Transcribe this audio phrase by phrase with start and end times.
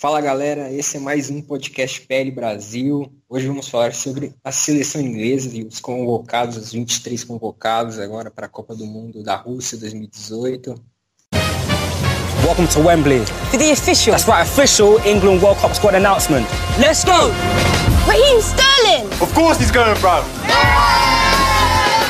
[0.00, 3.12] Fala galera, esse é mais um podcast PL Brasil.
[3.28, 8.46] Hoje vamos falar sobre a seleção inglesa e os convocados, os 23 convocados agora para
[8.46, 10.74] a Copa do Mundo da Rússia 2018.
[12.42, 13.20] Welcome to Wembley.
[13.50, 14.12] To the official.
[14.12, 16.46] That's right, official England World Cup squad announcement.
[16.78, 17.30] Let's go.
[18.08, 19.04] Raheem Sterling.
[19.20, 20.24] Of course he's going, bro.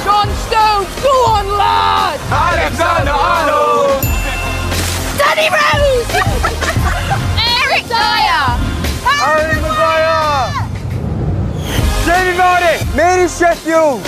[0.05, 0.87] John Stones.
[1.03, 2.21] Go on, lad.
[2.31, 4.07] Alexander Arnold.
[5.19, 6.67] Danny Rose.
[12.11, 12.85] Jamie Vardy.
[12.97, 14.03] Made in Sheffield.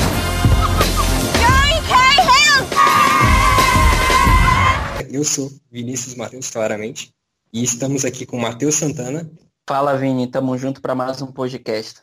[5.09, 7.15] Eu sou Vinícius Matheus, claramente,
[7.53, 9.31] e estamos aqui com Matheus Santana
[9.69, 12.01] Fala, Vini, tamo junto para mais um podcast.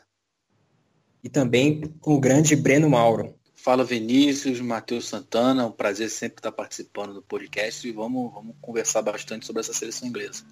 [1.22, 3.34] e também com o grande Breno Mauro.
[3.54, 9.02] Fala Vinícius, Matheus Santana, um prazer sempre estar participando do podcast e vamos, vamos conversar
[9.02, 10.44] bastante sobre essa seleção inglesa.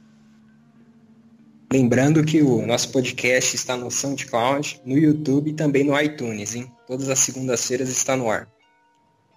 [1.71, 6.71] Lembrando que o nosso podcast está no SoundCloud, no YouTube e também no iTunes, hein?
[6.87, 8.49] Todas as segundas-feiras está no ar.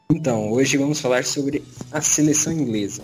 [0.10, 3.04] Então, hoje vamos falar sobre a seleção inglesa.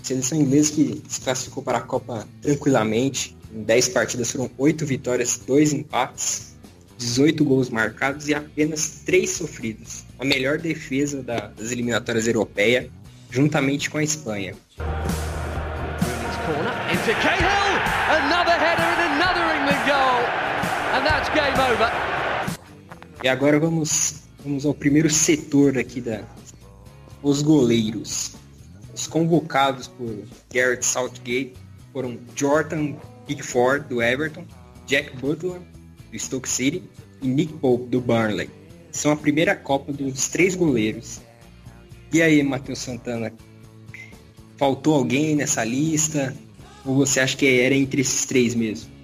[0.00, 3.36] A seleção inglesa que se classificou para a Copa tranquilamente.
[3.52, 6.54] Em 10 partidas foram 8 vitórias, 2 empates,
[6.98, 10.04] 18 gols marcados e apenas 3 sofridos.
[10.16, 12.88] A melhor defesa da- das eliminatórias europeias,
[13.30, 14.54] juntamente com a Espanha.
[23.22, 26.22] E agora vamos, vamos ao primeiro setor aqui da
[27.22, 28.34] os goleiros.
[28.94, 31.54] Os convocados por Garrett Southgate
[31.92, 32.94] foram Jordan
[33.26, 34.44] Pickford do Everton,
[34.86, 35.60] Jack Butler
[36.12, 36.82] do Stoke City
[37.22, 38.50] e Nick Pope do Burnley.
[38.92, 41.20] São a primeira Copa dos três goleiros.
[42.12, 43.32] E aí, Matheus Santana?
[44.56, 46.34] Faltou alguém nessa lista?
[46.84, 48.95] Ou você acha que era entre esses três mesmo?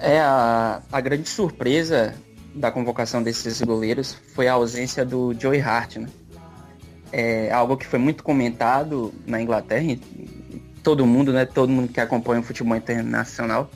[0.00, 2.14] É a, a grande surpresa
[2.54, 6.08] da convocação desses goleiros foi a ausência do Joey Hart, né?
[7.10, 9.96] É algo que foi muito comentado na Inglaterra,
[10.82, 11.44] todo mundo, né?
[11.46, 13.70] Todo mundo que acompanha o futebol internacional.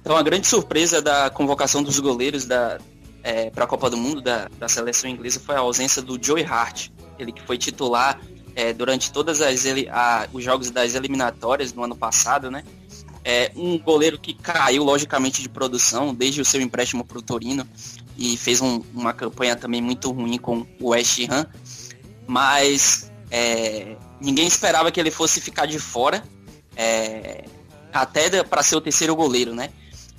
[0.00, 2.78] Então a grande surpresa da convocação dos goleiros da,
[3.50, 6.90] para a Copa do Mundo da, da seleção inglesa foi a ausência do Joey Hart,
[7.18, 8.20] ele que foi titular
[8.54, 9.10] é, durante
[9.90, 12.62] a- os jogos das eliminatórias no ano passado, né?
[13.28, 17.68] É um goleiro que caiu logicamente de produção desde o seu empréstimo para o Torino
[18.16, 21.44] e fez um- uma campanha também muito ruim com o West Ham,
[22.26, 26.22] mas é, ninguém esperava que ele fosse ficar de fora,
[26.76, 27.44] é,
[27.92, 29.70] até para ser o terceiro goleiro, né?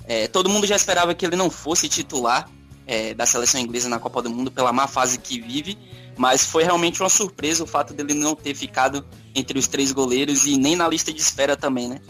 [0.04, 2.46] É, todo mundo já esperava que ele não fosse titular
[2.86, 5.78] é, da seleção inglesa na Copa do Mundo pela má fase que vive,
[6.16, 9.04] mas foi realmente uma surpresa o fato dele não ter ficado
[9.34, 12.00] entre os três goleiros e nem na lista de espera também, né?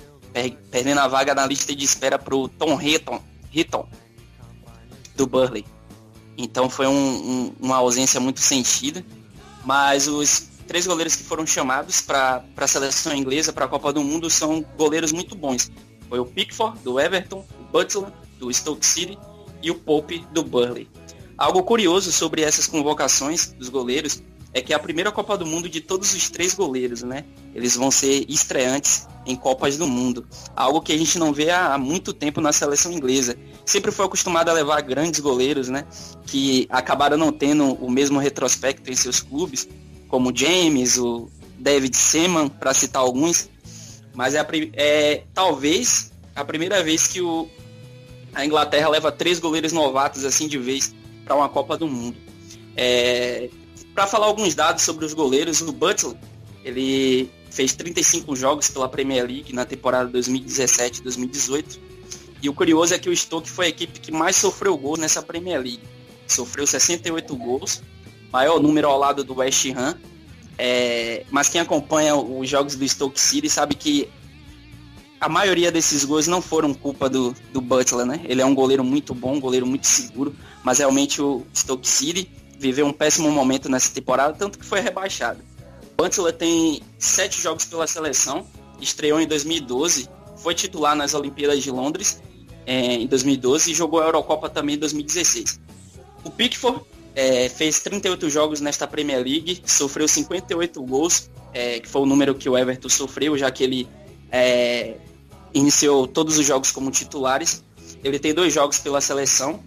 [0.42, 3.20] Per- Perdendo a vaga na lista de espera pro Tom Hitton,
[3.52, 3.88] Hitton
[5.16, 5.64] do Burley.
[6.36, 9.04] Então foi um- um- uma ausência muito sentida,
[9.64, 14.02] mas os três goleiros que foram chamados para a seleção inglesa, para a Copa do
[14.04, 15.70] Mundo, são goleiros muito bons.
[16.08, 19.18] Foi o Pickford, do Everton, o Butler, do Stoke City,
[19.60, 20.88] e o Pope, do Burley.
[21.36, 24.22] Algo curioso sobre essas convocações dos goleiros
[24.54, 27.24] é que é a primeira Copa do Mundo de todos os três goleiros, né?
[27.58, 30.24] Eles vão ser estreantes em Copas do Mundo.
[30.54, 33.36] Algo que a gente não vê há há muito tempo na seleção inglesa.
[33.66, 35.84] Sempre foi acostumado a levar grandes goleiros, né?
[36.24, 39.68] Que acabaram não tendo o mesmo retrospecto em seus clubes,
[40.06, 41.28] como o James, o
[41.58, 43.50] David Seaman, para citar alguns.
[44.14, 47.48] Mas é, a é talvez a primeira vez que o,
[48.32, 50.94] a Inglaterra leva três goleiros novatos assim de vez
[51.24, 52.16] para uma Copa do Mundo.
[52.76, 53.50] É,
[53.92, 56.14] para falar alguns dados sobre os goleiros, o Butler
[56.64, 61.78] ele fez 35 jogos pela Premier League na temporada 2017-2018.
[62.42, 65.22] E o curioso é que o Stoke foi a equipe que mais sofreu gols nessa
[65.22, 65.82] Premier League.
[66.26, 67.82] Sofreu 68 gols,
[68.32, 69.96] maior número ao lado do West Ham.
[70.56, 74.08] É, mas quem acompanha os jogos do Stoke City sabe que
[75.20, 78.20] a maioria desses gols não foram culpa do, do Butler, né?
[78.24, 82.30] Ele é um goleiro muito bom, um goleiro muito seguro, mas realmente o Stoke City
[82.58, 85.40] viveu um péssimo momento nessa temporada, tanto que foi rebaixado.
[86.00, 88.46] Butler tem sete jogos pela seleção,
[88.80, 92.22] estreou em 2012, foi titular nas Olimpíadas de Londres
[92.64, 95.58] é, em 2012 e jogou a Eurocopa também em 2016.
[96.22, 96.82] O Pickford
[97.16, 102.32] é, fez 38 jogos nesta Premier League, sofreu 58 gols, é, que foi o número
[102.32, 103.88] que o Everton sofreu, já que ele
[104.30, 104.94] é,
[105.52, 107.64] iniciou todos os jogos como titulares.
[108.04, 109.58] Ele tem dois jogos pela seleção.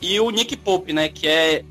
[0.00, 1.64] E o Nick Pope, né, que é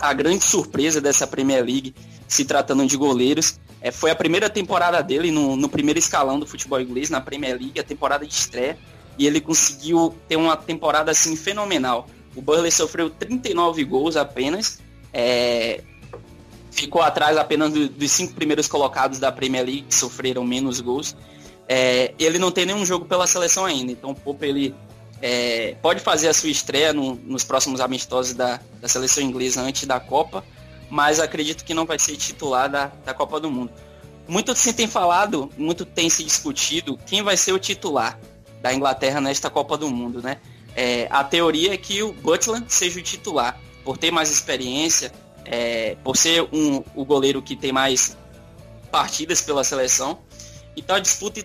[0.00, 1.92] a grande surpresa dessa Premier League,
[2.26, 3.58] se tratando de goleiros.
[3.80, 7.58] É, foi a primeira temporada dele no, no primeiro escalão do futebol inglês, na Premier
[7.58, 8.78] League, a temporada de estreia.
[9.18, 12.06] E ele conseguiu ter uma temporada assim fenomenal.
[12.34, 14.80] O Burley sofreu 39 gols apenas.
[15.12, 15.82] É,
[16.70, 21.16] ficou atrás apenas do, dos cinco primeiros colocados da Premier League, que sofreram menos gols.
[21.68, 24.74] É, ele não tem nenhum jogo pela seleção ainda, então o Pope ele
[25.20, 29.84] é, pode fazer a sua estreia no, nos próximos amistosos da, da, seleção inglesa antes
[29.84, 30.44] da Copa,
[30.90, 33.72] mas acredito que não vai ser titular da, da Copa do Mundo.
[34.28, 38.18] Muito se tem falado, muito tem se discutido quem vai ser o titular
[38.60, 40.38] da Inglaterra nesta Copa do Mundo, né?
[40.74, 45.12] É, a teoria é que o Butland seja o titular, por ter mais experiência,
[45.44, 48.16] é, por ser um, o goleiro que tem mais
[48.90, 50.18] partidas pela seleção.
[50.76, 51.40] Então a disputa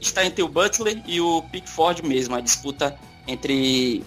[0.00, 2.96] está entre o Butler e o Pickford mesmo, a disputa
[3.26, 4.04] entre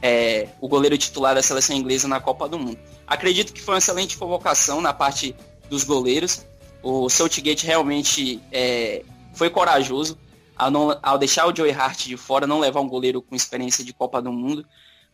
[0.00, 2.78] é, o goleiro titular da seleção inglesa na Copa do Mundo.
[3.06, 5.34] Acredito que foi uma excelente convocação na parte
[5.68, 6.44] dos goleiros.
[6.82, 9.04] O Southgate realmente é,
[9.34, 10.18] foi corajoso
[10.56, 13.84] ao, não, ao deixar o Joey Hart de fora, não levar um goleiro com experiência
[13.84, 14.64] de Copa do Mundo.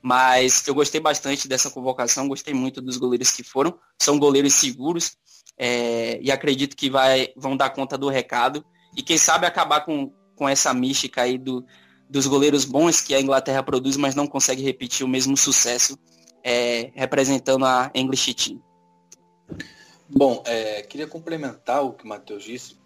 [0.02, 3.78] Mas eu gostei bastante dessa convocação, gostei muito dos goleiros que foram.
[4.00, 5.16] São goleiros seguros
[5.58, 8.64] é, e acredito que vai, vão dar conta do recado.
[8.96, 11.64] E quem sabe acabar com, com essa mística aí do,
[12.08, 15.98] dos goleiros bons que a Inglaterra produz, mas não consegue repetir o mesmo sucesso
[16.42, 18.62] é, representando a English Team.
[20.08, 22.76] Bom, é, queria complementar o que o Matheus disse.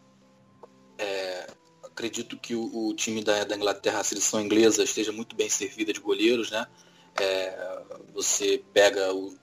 [0.98, 1.46] É,
[1.82, 5.92] acredito que o, o time da, da, Inglaterra, a seleção inglesa, esteja muito bem servida
[5.92, 6.66] de goleiros, né?
[7.20, 9.34] É, você pega o,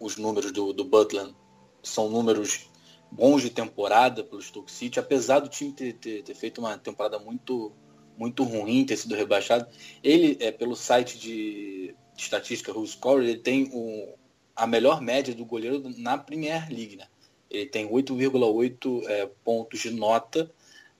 [0.00, 1.34] os números do, do Butland,
[1.82, 2.70] são números
[3.10, 7.18] bons de temporada pelo Stoke City, apesar do time ter, ter, ter feito uma temporada
[7.18, 7.72] muito
[8.16, 9.66] muito ruim, ter sido rebaixado.
[10.02, 14.14] Ele, é, pelo site de, estatística WhoScore, ele tem um,
[14.54, 16.96] a melhor média do goleiro na Premier League.
[16.96, 17.06] Né?
[17.50, 20.50] Ele tem 8,8 é, pontos de nota,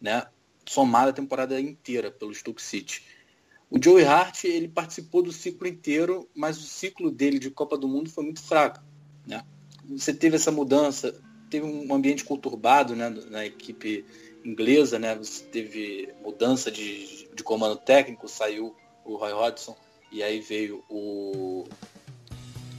[0.00, 0.26] né,
[0.66, 3.02] somada a temporada inteira pelo Stoke City.
[3.70, 7.88] O Joey Hart ele participou do ciclo inteiro, mas o ciclo dele de Copa do
[7.88, 8.80] Mundo foi muito fraco.
[9.26, 9.42] Né?
[9.88, 11.20] Você teve essa mudança,
[11.50, 14.04] teve um ambiente conturbado né, na equipe
[14.44, 15.16] inglesa, né?
[15.16, 19.76] Você teve mudança de, de comando técnico, saiu o Roy Hodgson
[20.10, 21.66] e aí veio o,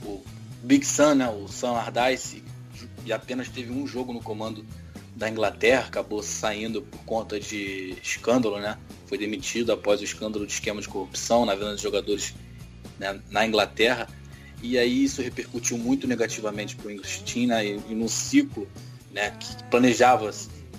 [0.04, 0.22] o
[0.62, 1.28] Big Sam, né?
[1.28, 2.42] O Sam Allardyce
[3.04, 4.64] e apenas teve um jogo no comando
[5.16, 8.78] da Inglaterra, acabou saindo por conta de escândalo, né?
[9.06, 12.34] Foi demitido após o escândalo de esquema de corrupção na venda de jogadores
[12.98, 14.08] né, na Inglaterra.
[14.62, 18.68] E aí isso repercutiu muito negativamente para o English Team né, e, e no ciclo
[19.12, 20.30] né, que planejava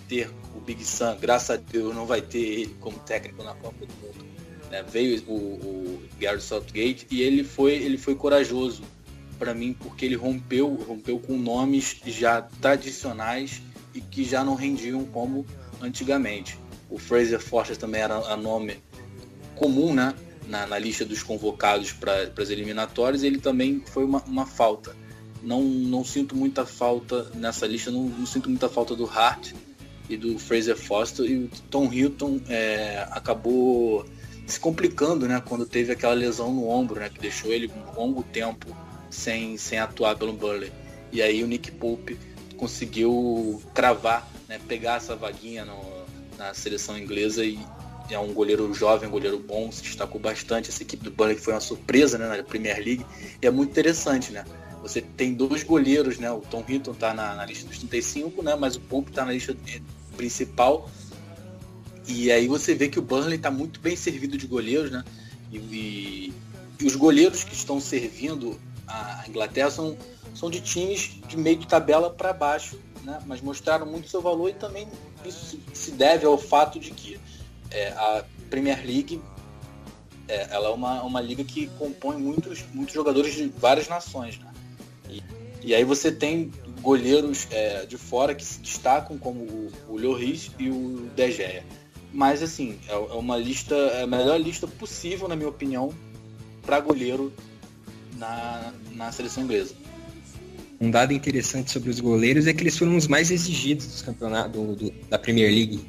[0.07, 3.85] ter o Big Sam, graças a Deus, não vai ter ele como técnico na Copa
[3.85, 4.28] do Mundo.
[4.69, 4.83] Né?
[4.83, 8.83] Veio o, o Gary Southgate e ele foi, ele foi corajoso
[9.37, 13.61] para mim porque ele rompeu, rompeu com nomes já tradicionais
[13.93, 15.45] e que já não rendiam como
[15.81, 16.59] antigamente.
[16.89, 18.77] O Fraser Forster também era nome
[19.55, 20.13] comum, né?
[20.47, 24.95] Na, na lista dos convocados para as eliminatórias, ele também foi uma, uma, falta.
[25.43, 29.53] Não, não sinto muita falta nessa lista, não, não sinto muita falta do Hart,
[30.09, 34.03] e do Fraser Foster e o Tom Hilton é, acabou
[34.49, 38.23] se complicando, né, quando teve aquela lesão no ombro, né, que deixou ele um longo
[38.23, 38.75] tempo
[39.09, 40.71] sem, sem atuar pelo Burley.
[41.11, 42.17] E aí o Nick Pope
[42.57, 45.79] conseguiu cravar, né, pegar essa vaguinha no,
[46.37, 47.59] na seleção inglesa e
[48.09, 50.69] é um goleiro jovem, um goleiro bom, se destacou bastante.
[50.69, 53.05] Essa equipe do Burnley foi uma surpresa né, na Premier League
[53.41, 54.43] e é muito interessante, né?
[54.81, 56.31] Você tem dois goleiros, né?
[56.31, 58.55] O Tom Hinton tá na, na lista dos 35, né?
[58.55, 59.55] Mas o Pope tá na lista
[60.15, 60.89] principal.
[62.09, 65.03] E aí você vê que o Burnley está muito bem servido de goleiros, né?
[65.51, 66.33] E, e,
[66.79, 69.95] e, os goleiros que estão servindo a Inglaterra são,
[70.33, 73.19] são de times de meio de tabela para baixo, né?
[73.27, 74.87] Mas mostraram muito seu valor e também
[75.23, 77.19] isso se deve ao fato de que
[77.69, 79.21] é, a Premier League
[80.27, 84.51] é, ela é uma, uma liga que compõe muitos, muitos jogadores de várias nações, né?
[85.07, 85.23] E,
[85.61, 86.51] e aí você tem
[86.81, 91.63] goleiros é, de fora que se destacam, como o, o Lloris e o De Gea.
[92.13, 95.93] Mas, assim, é, é uma lista, é a melhor lista possível, na minha opinião,
[96.63, 97.31] para goleiro
[98.17, 99.73] na, na seleção inglesa.
[100.79, 104.51] um dado interessante sobre os goleiros é que eles foram os mais exigidos dos campeonatos
[104.51, 105.79] do, do, da Premier League.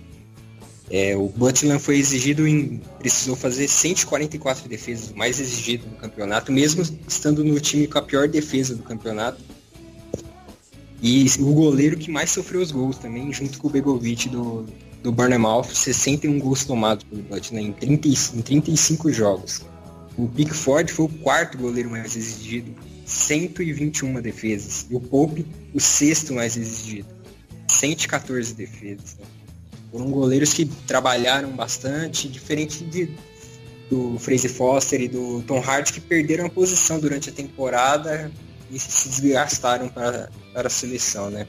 [0.91, 2.81] É, o Butland foi exigido em.
[2.99, 8.03] precisou fazer 144 defesas, o mais exigido do campeonato, mesmo estando no time com a
[8.03, 9.41] pior defesa do campeonato.
[11.01, 14.67] E o goleiro que mais sofreu os gols também, junto com o Begovic do,
[15.03, 19.63] do Bournemouth, 61 gols tomados pelo Butland em, 30, em 35 jogos.
[20.17, 22.75] O Pickford foi o quarto goleiro mais exigido,
[23.07, 24.87] 121 defesas.
[24.91, 27.09] E o Pope, o sexto mais exigido,
[27.69, 29.17] 114 defesas.
[29.19, 29.27] Né?
[29.91, 33.11] Foram goleiros que trabalharam bastante, diferente de,
[33.89, 38.31] do Fraser Foster e do Tom Hart, que perderam a posição durante a temporada
[38.71, 41.47] e se desgastaram para, para a seleção, né?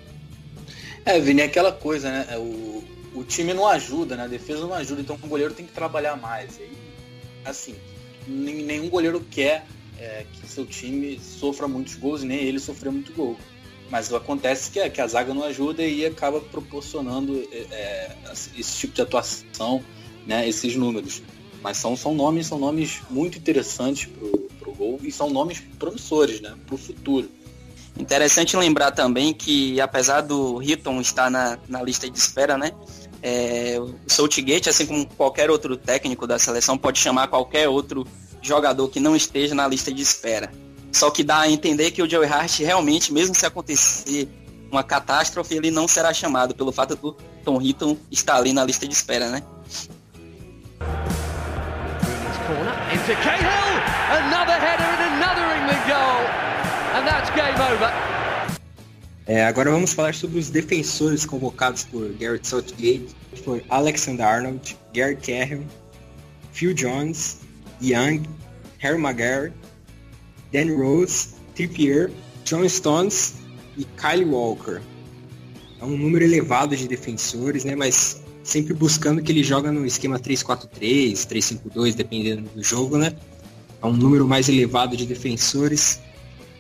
[1.03, 2.25] É, Vini, é aquela coisa, né?
[2.29, 4.24] É, o, o time não ajuda, né?
[4.24, 6.58] A defesa não ajuda, então o goleiro tem que trabalhar mais.
[6.58, 6.70] E,
[7.44, 7.75] assim,
[8.27, 9.65] nenhum goleiro quer
[10.00, 13.38] é, que seu time sofra muitos gols, nem ele sofrer muito gol.
[13.89, 18.15] Mas acontece que, é, que a zaga não ajuda e acaba proporcionando é, é
[18.58, 19.84] esse tipo de atuação,
[20.25, 21.22] né, esses números.
[21.62, 24.10] Mas são, são nomes, são nomes muito interessantes
[24.58, 27.30] para o gol e são nomes promissores né, para o futuro.
[28.00, 32.72] Interessante lembrar também que apesar do Hilton estar na, na lista de espera, né?
[33.24, 38.06] É, o Southgate, assim como qualquer outro técnico da seleção, pode chamar qualquer outro
[38.42, 40.51] jogador que não esteja na lista de espera.
[40.92, 44.28] Só que dá a entender que o Joey Hart realmente, mesmo se acontecer
[44.72, 47.13] uma catástrofe, ele não será chamado pelo fato do
[47.44, 49.44] Tom Hinton estar ali na lista de espera, né?
[59.32, 64.78] É, agora vamos falar sobre os defensores convocados por Garrett Southgate, que foram Alexander Arnold,
[64.94, 65.66] Gary Cahill,
[66.52, 67.38] Phil Jones,
[67.82, 68.24] Young,
[68.80, 69.54] Harry Maguire,
[70.52, 72.12] Dan Rose, Trippier,
[72.44, 73.36] John Stones
[73.78, 74.82] e Kyle Walker.
[75.80, 77.74] É um número elevado de defensores, né?
[77.74, 83.16] Mas sempre buscando que ele joga no esquema 3-4-3, 3-5-2, dependendo do jogo, né?
[83.82, 86.02] É um número mais elevado de defensores.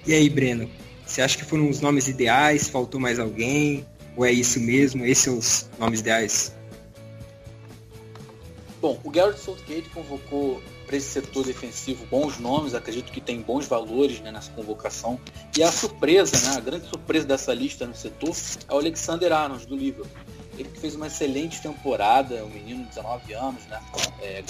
[0.07, 0.69] E aí, Breno,
[1.11, 2.69] você acha que foram os nomes ideais?
[2.69, 3.85] Faltou mais alguém?
[4.15, 5.05] Ou é isso mesmo?
[5.05, 6.55] Esses são os nomes ideais?
[8.81, 13.67] Bom, o Garrett Southgate convocou para esse setor defensivo bons nomes, acredito que tem bons
[13.67, 15.19] valores né, nessa convocação.
[15.57, 18.33] E a surpresa, né, a grande surpresa dessa lista no setor
[18.69, 20.11] é o Alexander Arnold, do Liverpool.
[20.57, 23.81] Ele fez uma excelente temporada, um menino de 19 anos, né,
[24.21, 24.43] é,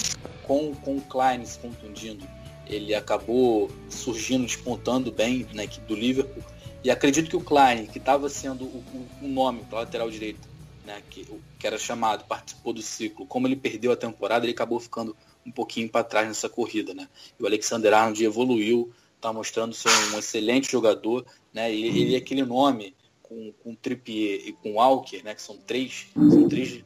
[0.44, 2.26] com, com o Klein se contundindo.
[2.74, 6.42] Ele acabou surgindo, despontando bem na equipe do Liverpool.
[6.84, 8.84] E acredito que o Klein, que estava sendo o,
[9.22, 10.48] o, nome para lateral direito,
[10.84, 11.26] né, que,
[11.58, 15.50] que era chamado, participou do ciclo, como ele perdeu a temporada, ele acabou ficando um
[15.50, 17.08] pouquinho para trás nessa corrida, né?
[17.38, 21.72] E o Alexander Arnold evoluiu, está mostrando ser um excelente jogador, né?
[21.72, 25.34] Ele, ele é aquele nome com, com Trippier e com Walker, né?
[25.34, 26.84] Que são três, são três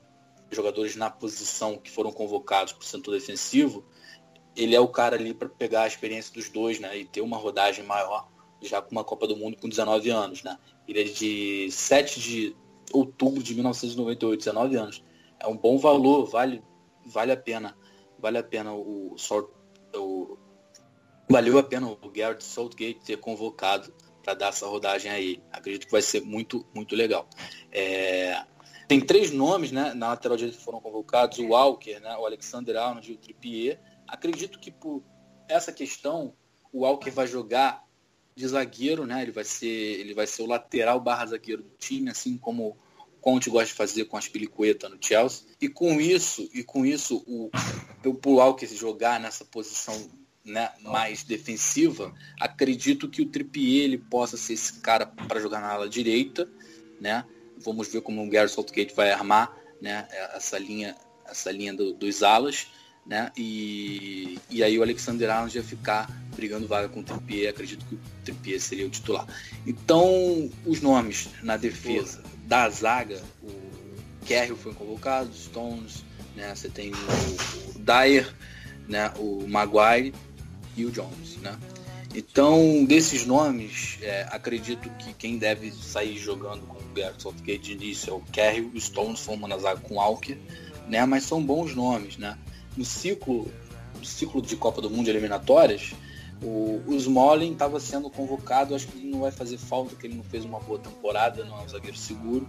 [0.51, 3.85] jogadores na posição que foram convocados para o setor defensivo.
[4.57, 6.97] Ele é o cara ali para pegar a experiência dos dois, né?
[6.97, 8.29] E ter uma rodagem maior,
[8.63, 10.59] já com uma Copa do Mundo com 19 anos, né?
[10.89, 12.57] Ele é de 7 de
[12.93, 15.05] outubro de 1998, 19 anos.
[15.39, 16.63] É um bom valor, vale,
[17.05, 17.77] vale a pena
[18.19, 19.15] vale a pena o,
[19.95, 20.39] o
[21.29, 25.43] valeu a pena o Garrett Southgate ter convocado para dar essa rodagem aí.
[25.53, 27.29] Acredito que vai ser muito, muito legal.
[27.71, 28.43] É,
[28.89, 32.77] tem três nomes né, na lateral direita que foram convocados, o Walker, né, o Alexander
[32.77, 33.81] Arnold e o Trippier.
[34.09, 35.03] Acredito que por
[35.49, 36.35] essa questão,
[36.73, 37.85] o Walker vai jogar
[38.35, 39.23] de zagueiro, né?
[39.23, 42.77] Ele vai ser, ele vai ser o lateral barra zagueiro do time, assim como
[43.21, 45.47] Conte gosta de fazer com as pelicuetas no Chelsea.
[45.61, 47.51] E com isso, e com isso, o,
[48.05, 50.09] o Walker jogar nessa posição
[50.45, 55.73] né, mais defensiva, acredito que o Trippier ele possa ser esse cara para jogar na
[55.73, 56.49] ala direita,
[57.01, 57.25] né?
[57.59, 60.95] Vamos ver como o Gary Southgate vai armar, né, essa linha,
[61.25, 62.69] essa linha do, dos alas,
[63.07, 63.31] né?
[63.37, 67.95] E, e aí o Alexander Arnold ia ficar brigando vaga com o Trippier, acredito que
[67.95, 69.27] o Trippier seria o titular.
[69.67, 73.51] Então, os nomes na defesa da zaga, o
[74.27, 76.55] Kerry foi convocado, Stones, né?
[76.55, 78.33] Você tem o, o Dyer,
[78.89, 79.13] né?
[79.19, 80.13] O Maguire
[80.77, 81.57] e o Jones, né?
[82.15, 87.73] Então, desses nomes, é, acredito que quem deve sair jogando com o Gareth Southgate de
[87.73, 90.39] início é o Kerry, o Stones formando a zaga com o Alker,
[90.89, 91.05] né?
[91.05, 92.39] Mas são bons nomes, né?
[92.77, 93.51] No ciclo,
[93.99, 95.95] no ciclo de Copa do Mundo eliminatórias,
[96.43, 100.25] o, o Smalling estava sendo convocado, acho que não vai fazer falta, que ele não
[100.25, 102.49] fez uma boa temporada, não é um zagueiro seguro.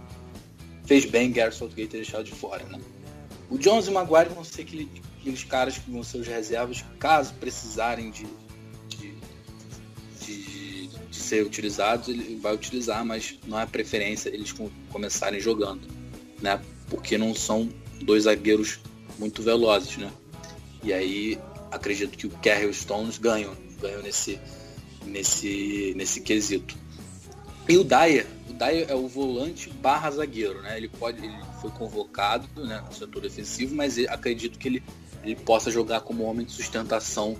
[0.84, 2.78] Fez bem Gareth Southgate ter deixado de fora, né?
[3.50, 6.84] O Jones e o Maguire vão ser aquele, aqueles caras que vão ser os reservas,
[6.98, 8.26] caso precisarem de,
[8.88, 9.14] de,
[10.20, 14.54] de, de ser utilizados, ele vai utilizar, mas não é preferência eles
[14.90, 15.88] começarem jogando,
[16.42, 16.60] né?
[16.90, 17.70] Porque não são
[18.02, 18.80] dois zagueiros
[19.18, 20.10] muito velozes, né?
[20.82, 21.38] E aí
[21.70, 24.38] acredito que o Kerry e o Stones ganham, ganham nesse,
[25.04, 26.76] nesse, nesse quesito.
[27.68, 30.76] E o Dyer, o Dyer é o volante barra zagueiro, né?
[30.76, 34.82] Ele pode, ele foi convocado né, no setor defensivo, mas acredito que ele,
[35.22, 37.36] ele possa jogar como homem de sustentação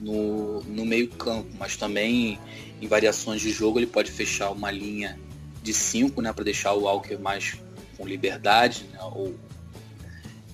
[0.00, 2.38] no, no meio campo, mas também
[2.80, 5.18] em variações de jogo ele pode fechar uma linha
[5.62, 7.56] de 5, né, para deixar o Walker mais
[7.96, 9.34] com liberdade, né, ou,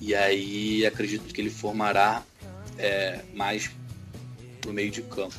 [0.01, 2.23] e aí acredito que ele formará
[2.77, 3.71] é, mais
[4.61, 5.35] pro meio de campo.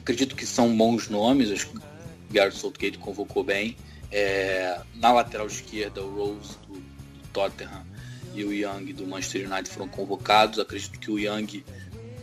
[0.00, 1.82] Acredito que são bons nomes, acho que o
[2.30, 3.76] Gareth Southgate convocou bem.
[4.10, 7.86] É, na lateral esquerda, o Rose do, do Tottenham
[8.34, 10.58] e o Young do Manchester United foram convocados.
[10.58, 11.64] Acredito que o Young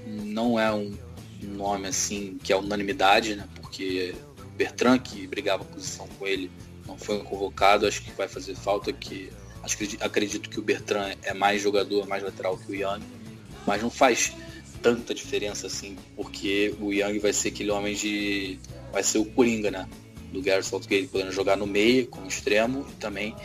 [0.07, 0.97] não é um
[1.41, 3.47] nome assim que é unanimidade, né?
[3.55, 4.15] Porque
[4.55, 6.49] Bertrand, que brigava posição com ele,
[6.95, 7.85] não foi convocado.
[7.85, 9.29] Acho que vai fazer falta que
[9.61, 13.01] acho que acredito que o Bertrand é mais jogador, mais lateral que o Young,
[13.65, 14.33] mas não faz
[14.81, 18.59] tanta diferença assim, porque o Young vai ser aquele homem de
[18.91, 19.89] vai ser o coringa, né?
[20.31, 23.35] Do Gareth Southgate podendo jogar no meio como extremo e também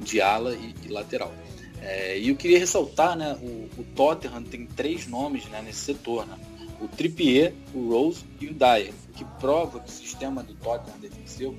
[0.00, 1.32] de ala e, e lateral.
[1.80, 6.26] É, e eu queria ressaltar, né, o, o, Tottenham tem três nomes né, nesse setor,
[6.26, 6.38] né?
[6.78, 11.56] O Trippier, o Rose e o Dyer, que prova que o sistema do Tottenham defensivo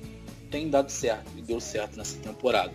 [0.52, 2.72] tem dado certo e deu certo nessa temporada.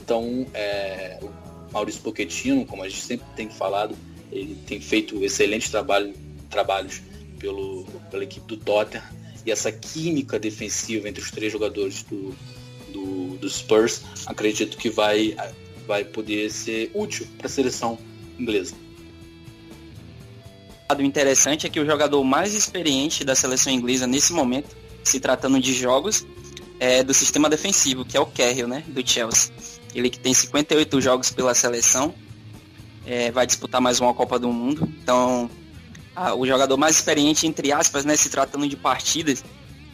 [0.00, 3.94] Então, é, o Maurício Pochettino, como a gente sempre tem falado,
[4.30, 6.14] ele tem feito excelentes trabalho,
[6.48, 7.02] trabalhos
[7.38, 9.04] pelo, pela equipe do Tottenham
[9.44, 12.34] e essa química defensiva entre os três jogadores do,
[12.92, 15.36] do, do Spurs, acredito que vai
[15.86, 17.96] vai poder ser útil para a seleção
[18.38, 18.74] inglesa.
[20.90, 25.60] O interessante é que o jogador mais experiente da seleção inglesa nesse momento, se tratando
[25.60, 26.26] de jogos,
[26.78, 29.52] é do sistema defensivo, que é o Carroll, né, do Chelsea.
[29.94, 32.14] Ele que tem 58 jogos pela seleção,
[33.06, 34.88] é, vai disputar mais uma Copa do Mundo.
[35.02, 35.50] Então,
[36.14, 39.44] a, o jogador mais experiente, entre aspas, né, se tratando de partidas,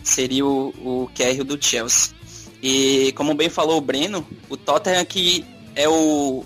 [0.03, 2.15] seria o, o Carroll do Chelsea.
[2.63, 6.45] E como bem falou o Breno, o Tottenham que é o,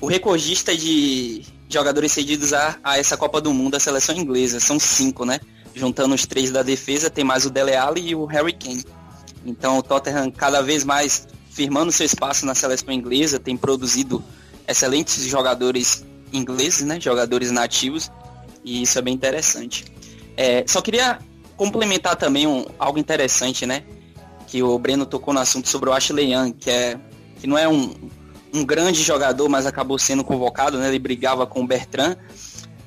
[0.00, 4.60] o recordista de jogadores cedidos a, a essa Copa do Mundo, a seleção inglesa.
[4.60, 5.40] São cinco, né?
[5.74, 8.84] Juntando os três da defesa, tem mais o Dele Alli e o Harry Kane.
[9.46, 14.22] Então o Tottenham cada vez mais firmando seu espaço na seleção inglesa, tem produzido
[14.68, 17.00] excelentes jogadores ingleses, né?
[17.00, 18.10] Jogadores nativos.
[18.62, 19.84] E isso é bem interessante.
[20.36, 21.18] É, só queria
[21.56, 23.84] complementar também um, algo interessante, né?
[24.46, 26.98] Que o Breno tocou no assunto sobre o Ashley Young, que é
[27.40, 27.94] que não é um,
[28.52, 30.88] um grande jogador, mas acabou sendo convocado, né?
[30.88, 32.16] Ele brigava com o Bertrand.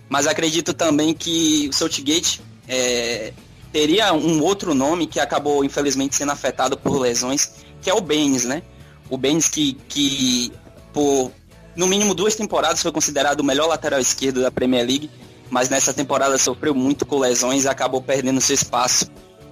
[0.08, 3.34] Mas acredito também que o Southgate é,
[3.71, 7.51] teria um outro nome que acabou, infelizmente, sendo afetado por lesões,
[7.82, 8.63] que é o Baines, né?
[9.10, 10.51] O Baines que, que
[10.93, 11.32] por
[11.75, 15.10] no mínimo duas temporadas foi considerado o melhor lateral esquerdo da Premier League,
[15.49, 19.10] mas nessa temporada sofreu muito com lesões e acabou perdendo seu espaço.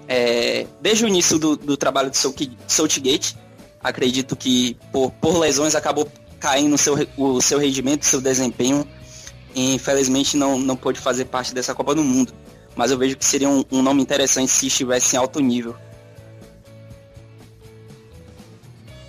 [0.07, 2.17] É, desde o início do, do trabalho do
[2.67, 3.35] Southgate,
[3.81, 8.87] acredito que por, por lesões acabou caindo seu, o seu rendimento, seu desempenho.
[9.55, 12.31] E infelizmente não, não pôde fazer parte dessa Copa do Mundo.
[12.77, 15.75] Mas eu vejo que seria um, um nome interessante se estivesse em alto nível.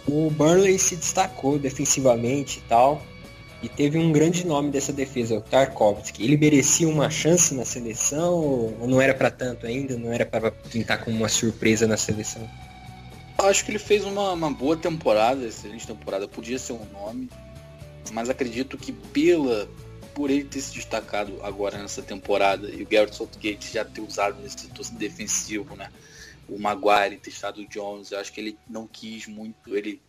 [0.09, 3.03] O Burnley se destacou defensivamente e tal.
[3.63, 6.23] E teve um grande nome dessa defesa, o Tarkovsky.
[6.25, 9.99] Ele merecia uma chance na seleção ou não era para tanto ainda?
[9.99, 12.49] Não era para pintar como uma surpresa na seleção?
[13.37, 16.27] Acho que ele fez uma, uma boa temporada, excelente temporada.
[16.29, 17.29] Podia ser um nome,
[18.13, 19.69] mas acredito que pela
[20.19, 24.43] por ele ter se destacado agora nessa temporada e o Garrett Southgate já ter usado
[24.43, 25.93] nesse setor defensivo, né?
[26.49, 30.03] O Maguire ter estado o Jones, eu acho que ele não quis muito, ele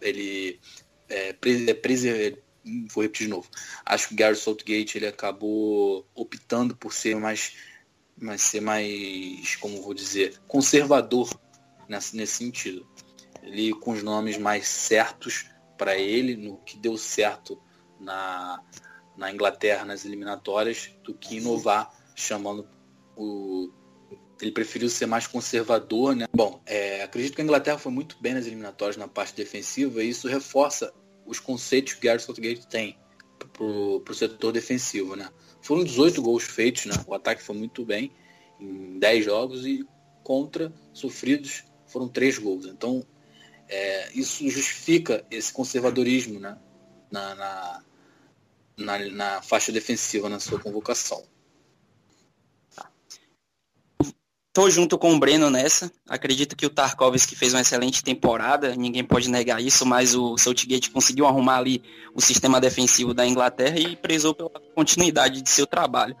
[0.00, 0.58] ele
[1.08, 2.36] é, é,
[2.92, 3.48] vou repetir de novo.
[3.86, 7.54] Acho que o Garrett Southgate ele acabou optando por ser mais,
[8.20, 11.30] mais ser mais, como vou dizer, conservador
[11.88, 12.84] nesse, nesse sentido.
[13.44, 15.46] Ele com os nomes mais certos
[15.78, 17.62] para ele, no que deu certo
[18.00, 18.60] na,
[19.22, 22.68] na Inglaterra nas eliminatórias, do que inovar, chamando
[23.16, 23.70] o.
[24.40, 26.26] Ele preferiu ser mais conservador, né?
[26.34, 30.08] Bom, é, acredito que a Inglaterra foi muito bem nas eliminatórias na parte defensiva e
[30.08, 30.92] isso reforça
[31.24, 32.98] os conceitos que Gareth Southgate tem
[33.52, 35.30] para o setor defensivo, né?
[35.60, 36.94] Foram 18 gols feitos, né?
[37.06, 38.10] O ataque foi muito bem
[38.58, 39.86] em 10 jogos e
[40.24, 42.66] contra sofridos foram três gols.
[42.66, 43.06] Então,
[43.68, 46.58] é, isso justifica esse conservadorismo né,
[47.10, 47.84] na, na,
[48.76, 51.22] na, na, faixa defensiva na sua convocação.
[54.52, 55.90] Tô junto com o Breno nessa.
[56.06, 60.90] Acredito que o Tarkovsky fez uma excelente temporada, ninguém pode negar isso, mas o Southgate
[60.90, 61.82] conseguiu arrumar ali
[62.14, 66.14] o sistema defensivo da Inglaterra e prezou pela continuidade de seu trabalho.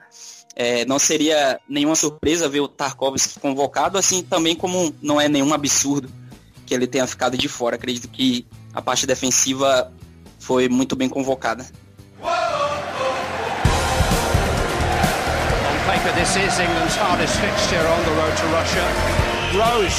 [0.56, 5.52] É, não seria nenhuma surpresa ver o Tarkovsky convocado, assim também como não é nenhum
[5.52, 6.10] absurdo
[6.66, 7.76] que ele tenha ficado de fora.
[7.76, 9.92] Acredito que a parte defensiva
[10.38, 11.66] foi muito bem convocada.
[16.10, 18.82] This is England's hardest fixture on the road to Russia.
[19.54, 19.94] Rose,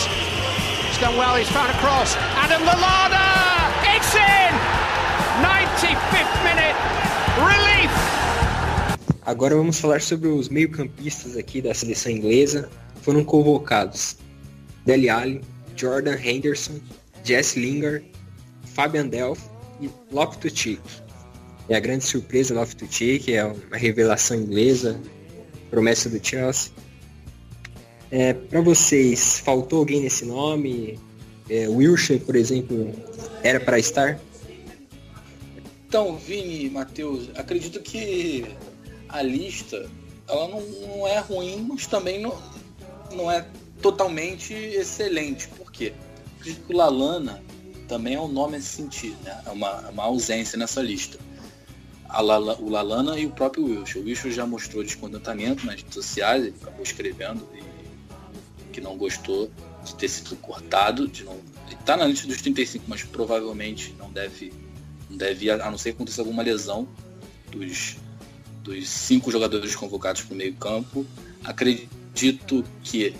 [0.83, 2.17] he's done well, he's found a cross.
[2.35, 4.51] Adam Lallana, it's in!
[5.39, 6.75] 95th minute,
[7.39, 7.91] relief!
[9.25, 12.69] Agora vamos falar sobre os meio-campistas aqui da seleção inglesa.
[13.01, 14.17] Foram convocados
[14.85, 15.41] Dele Alli,
[15.77, 16.81] Jordan Henderson,
[17.23, 18.03] Jess Lingard,
[18.75, 19.39] Fabian Delph
[19.79, 20.81] e Loftus-Cheek.
[21.69, 24.99] É a grande surpresa Loftus-Cheek, é uma revelação inglesa,
[25.73, 26.71] promessa do Chelsea.
[28.11, 30.99] É, para vocês, faltou alguém nesse nome?
[31.49, 31.65] É,
[32.23, 32.93] por exemplo,
[33.41, 34.19] era para estar?
[35.87, 38.45] Então, Vini, Matheus, acredito que
[39.09, 39.89] a lista
[40.27, 42.37] ela não, não é ruim, mas também não,
[43.11, 43.43] não é
[43.81, 45.47] totalmente excelente.
[45.47, 45.91] Por quê?
[46.39, 47.43] Acredito que o Lalana
[47.87, 49.41] também é um nome a sentir, né?
[49.43, 51.17] é uma, uma ausência nessa lista.
[52.21, 53.99] Lala, o Lalana e o próprio Wilson.
[53.99, 59.51] O Wilson já mostrou descontentamento nas redes sociais, ele acabou escrevendo e, que não gostou
[59.83, 61.39] de ter sido cortado, de não.
[61.67, 64.53] Ele tá na lista dos 35, mas provavelmente não deve,
[65.09, 66.87] não deve a não ser que aconteça alguma lesão
[67.51, 67.97] dos,
[68.63, 71.05] dos cinco jogadores convocados para o meio campo.
[71.43, 73.15] Acredito que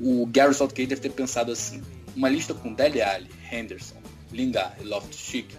[0.00, 1.82] o Gary Southgate deve ter pensado assim,
[2.16, 3.96] uma lista com Dele Alli, Henderson,
[4.32, 5.54] Lingard e Loftus-Cheek,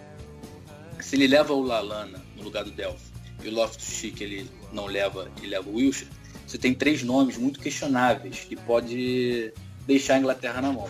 [1.00, 3.12] se ele leva o Lalana no lugar do Delphi
[3.44, 6.10] e o Loftus-Cheek ele não leva e leva o Wilshire,
[6.46, 9.54] você tem três nomes muito questionáveis que pode
[9.88, 10.90] deixar a Inglaterra na mão.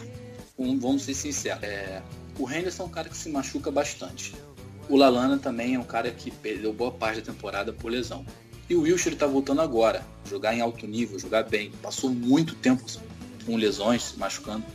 [0.58, 1.64] Um, vamos ser sinceros.
[1.64, 2.02] É,
[2.38, 4.34] o Henderson é um cara que se machuca bastante.
[4.90, 8.26] O Lalana também é um cara que perdeu boa parte da temporada por lesão.
[8.70, 11.72] E o Wilshire está voltando agora, jogar em alto nível, jogar bem.
[11.82, 12.84] Passou muito tempo
[13.46, 14.66] com lesões, se machucando.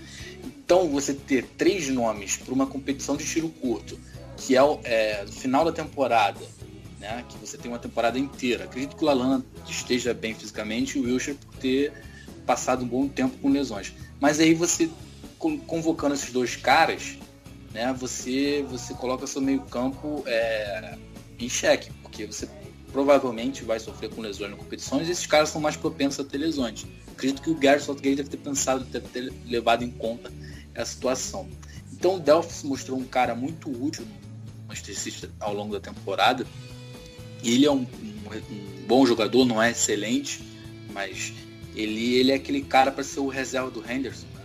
[0.44, 3.98] Então você ter três nomes para uma competição de tiro curto,
[4.36, 6.40] que é o é, final da temporada,
[7.00, 7.24] né?
[7.28, 8.64] Que você tem uma temporada inteira.
[8.64, 11.92] Acredito que o Lalana esteja bem fisicamente e o Wilshire por ter
[12.46, 13.92] passado um bom tempo com lesões.
[14.20, 14.88] Mas aí você
[15.38, 17.18] convocando esses dois caras,
[17.72, 17.92] né?
[17.98, 20.96] Você você coloca seu meio campo é,
[21.38, 22.48] em xeque, porque você
[22.90, 26.38] provavelmente vai sofrer com lesões na competições e esses caras são mais propensos a ter
[26.38, 26.86] lesões.
[27.12, 30.32] Acredito que o Gary Southgate deve ter pensado, deve ter levado em conta
[30.74, 31.48] essa situação.
[31.92, 36.46] Então o Delphis mostrou um cara muito útil no Manchester ao longo da temporada
[37.42, 40.42] ele é um, um, bom jogador, não é excelente,
[40.92, 41.32] mas
[41.74, 44.42] ele, ele é aquele cara para ser o reserva do Henderson, né?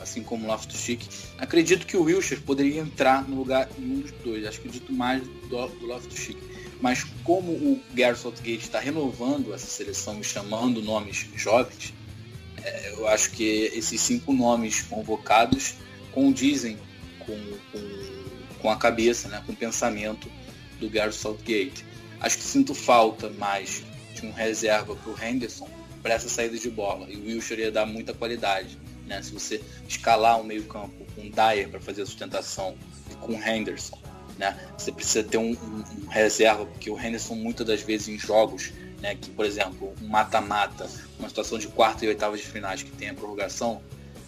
[0.00, 1.06] assim como o Loftus-Cheek.
[1.38, 4.92] Acredito que o Wilshere poderia entrar no lugar em um dos dois, acho que dito
[4.92, 6.38] mais do, do Loftus-Cheek.
[6.80, 11.92] Mas como o Gareth Southgate está renovando essa seleção e chamando nomes jovens,
[12.62, 15.74] é, eu acho que esses cinco nomes convocados
[16.12, 16.78] condizem
[17.18, 17.36] com,
[17.72, 20.30] com, com a cabeça, né, com o pensamento
[20.78, 21.84] do Gareth Southgate.
[22.20, 23.82] Acho que sinto falta mais
[24.14, 25.68] de um reserva para o Henderson
[26.02, 27.06] para essa saída de bola.
[27.08, 28.78] E o Wilshire ia dar muita qualidade.
[29.06, 29.22] Né?
[29.22, 32.76] Se você escalar o meio campo com Dyer para fazer a sustentação
[33.10, 33.98] e com Henderson,
[34.36, 34.56] né?
[34.76, 38.72] você precisa ter um, um, um, reserva, porque o Henderson muitas das vezes em jogos,
[39.00, 42.90] né, que por exemplo, um mata-mata, uma situação de quarta e oitava de finais que
[42.90, 43.80] tem a prorrogação,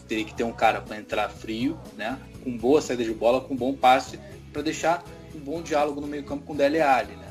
[0.08, 3.54] teria que ter um cara para entrar frio, né, com boa saída de bola, com
[3.54, 4.18] bom passe,
[4.52, 7.29] para deixar um bom diálogo no meio campo com o Dele Alli, né?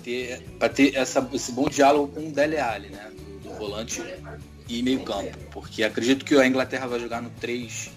[0.00, 3.10] Ter, pra ter essa, esse bom diálogo com o Dele Alli, né?
[3.42, 4.02] Do, volante
[4.68, 5.36] e meio campo.
[5.50, 7.90] Porque acredito que a Inglaterra vai jogar no 3,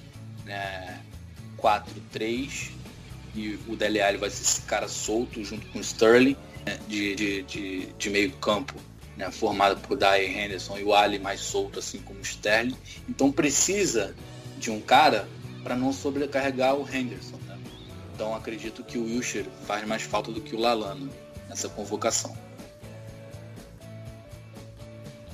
[0.46, 1.00] né,
[1.58, 2.72] 4-3
[3.36, 6.36] e o Dele Alli vai ser esse cara solto junto com o Sterling
[6.66, 8.74] né, de, de, de, de, meio campo.
[9.16, 12.76] Né, formado por Dyer Henderson e o Ali mais solto, assim como o Sterling.
[13.08, 14.16] Então precisa
[14.58, 15.28] de um cara
[15.63, 17.38] para não sobrecarregar o Henderson.
[17.46, 17.60] Né?
[18.16, 21.08] Então acredito que o Wilshire faz mais falta do que o Lalana
[21.54, 22.36] nessa convocação.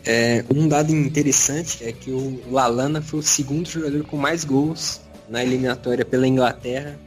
[0.05, 5.01] É, um dado interessante é que o Lalana foi o segundo jogador com mais gols
[5.29, 6.97] na eliminatória pela Inglaterra,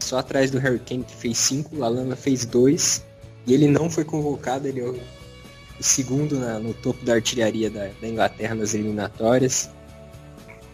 [0.00, 3.04] só atrás do Harry Kane que fez cinco, o Lalana fez dois
[3.46, 4.98] e ele não foi convocado, ele é o,
[5.78, 9.70] o segundo na, no topo da artilharia da, da, Inglaterra nas eliminatórias.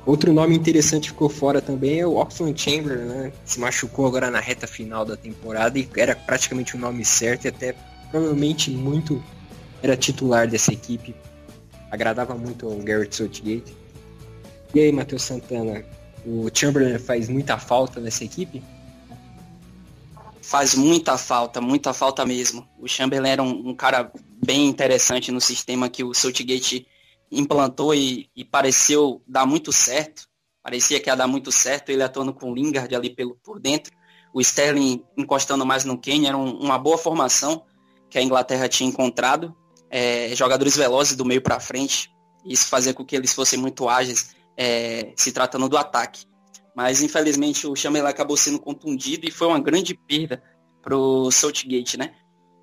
[0.06, 3.32] Outro nome interessante ficou fora também é o Oxford Chamberlain, né?
[3.44, 7.48] Se machucou agora na reta final da temporada e era praticamente o nome certo e
[7.48, 7.74] até
[8.12, 9.20] provavelmente muito
[9.82, 11.12] era titular dessa equipe.
[11.90, 13.76] Agradava muito ao Garrett Southgate.
[14.72, 15.84] E aí, Matheus Santana,
[16.24, 18.62] o Chamberlain faz muita falta nessa equipe?
[20.40, 22.64] Faz muita falta, muita falta mesmo.
[22.78, 24.12] O Chamberlain era um, um cara
[24.44, 26.86] bem interessante no sistema que o Southgate
[27.30, 30.26] implantou e, e, pareceu dar muito certo.
[30.62, 33.92] Parecia que ia dar muito certo, ele atuando com o Lingard ali pelo, por dentro.
[34.32, 37.64] O Sterling encostando mais no Kane, era um, uma boa formação
[38.10, 39.54] que a Inglaterra tinha encontrado.
[39.88, 42.10] É, jogadores velozes do meio para frente.
[42.44, 46.26] Isso fazia com que eles fossem muito ágeis, é, se tratando do ataque.
[46.74, 50.42] Mas infelizmente o Chamberlain acabou sendo contundido e foi uma grande perda
[50.82, 52.14] pro Southgate, né?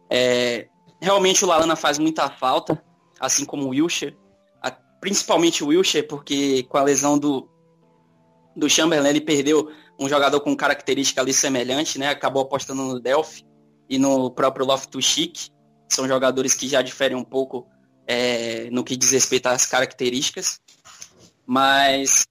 [0.10, 0.67] É,
[1.02, 2.82] realmente o Lalana faz muita falta,
[3.19, 4.15] assim como o Wilshere,
[5.04, 7.50] principalmente o Wilshere, porque com a lesão do,
[8.56, 12.08] do Chamberlain ele perdeu um jogador com característica ali semelhante, né?
[12.08, 13.46] Acabou apostando no Delphi
[13.89, 15.50] e no próprio Loftus-Cheek.
[15.89, 17.68] São jogadores que já diferem um pouco
[18.08, 20.62] é, no que diz respeito às características.
[21.46, 22.26] Mas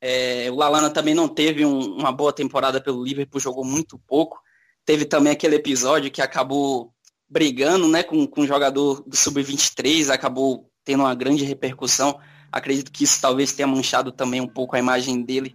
[0.00, 4.38] é, o Lalana também não teve um, uma boa temporada pelo Liverpool, jogou muito pouco.
[4.84, 6.92] Teve também aquele episódio que acabou
[7.28, 12.18] brigando né, com, com um jogador do Sub-23, acabou tendo uma grande repercussão.
[12.50, 15.54] Acredito que isso talvez tenha manchado também um pouco a imagem dele.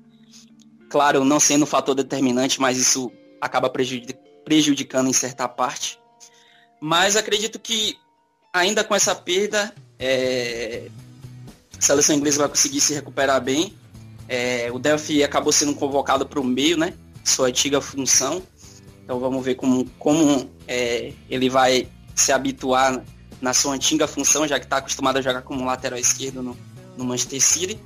[0.89, 3.67] Claro, não sendo um fator determinante, mas isso acaba
[4.45, 5.99] prejudicando em certa parte.
[6.79, 7.97] Mas acredito que
[8.53, 10.87] ainda com essa perda, é,
[11.75, 13.73] a seleção inglesa vai conseguir se recuperar bem
[14.27, 16.93] é, o Delphi acabou sendo convocado para o meio, né?
[17.23, 18.41] Sua antiga função.
[19.03, 23.03] Então vamos ver como, como é, ele vai se habituar
[23.43, 26.58] na sua antiga função, já que está acostumado a jogar como lateral esquerdo no,
[26.97, 27.77] no Manchester City.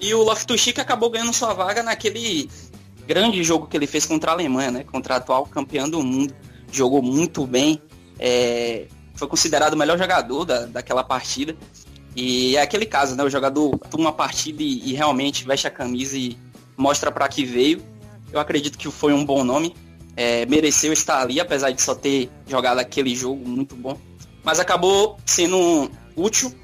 [0.00, 2.48] E o Loftus-Cheek acabou ganhando sua vaga naquele
[3.06, 4.84] grande jogo que ele fez contra a Alemanha, né?
[4.84, 6.34] Contra a atual campeã do mundo.
[6.72, 7.78] Jogou muito bem.
[8.18, 11.54] É, foi considerado o melhor jogador da, daquela partida.
[12.16, 13.22] E é aquele caso, né?
[13.22, 16.38] O jogador toma uma partida e, e realmente veste a camisa e
[16.74, 17.82] mostra para que veio.
[18.32, 19.76] Eu acredito que foi um bom nome.
[20.16, 23.98] É, mereceu estar ali, apesar de só ter jogado aquele jogo muito bom.
[24.46, 26.54] Mas acabou sendo útil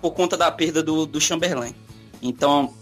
[0.00, 1.72] por conta da perda do, do Chamberlain.
[2.20, 2.74] Então,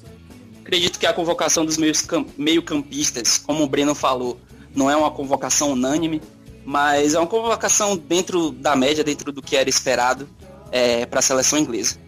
[0.62, 4.40] acredito que a convocação dos meio-campistas, como o Breno falou,
[4.74, 6.22] não é uma convocação unânime,
[6.64, 10.26] mas é uma convocação dentro da média, dentro do que era esperado
[10.72, 11.98] é, para a seleção inglesa.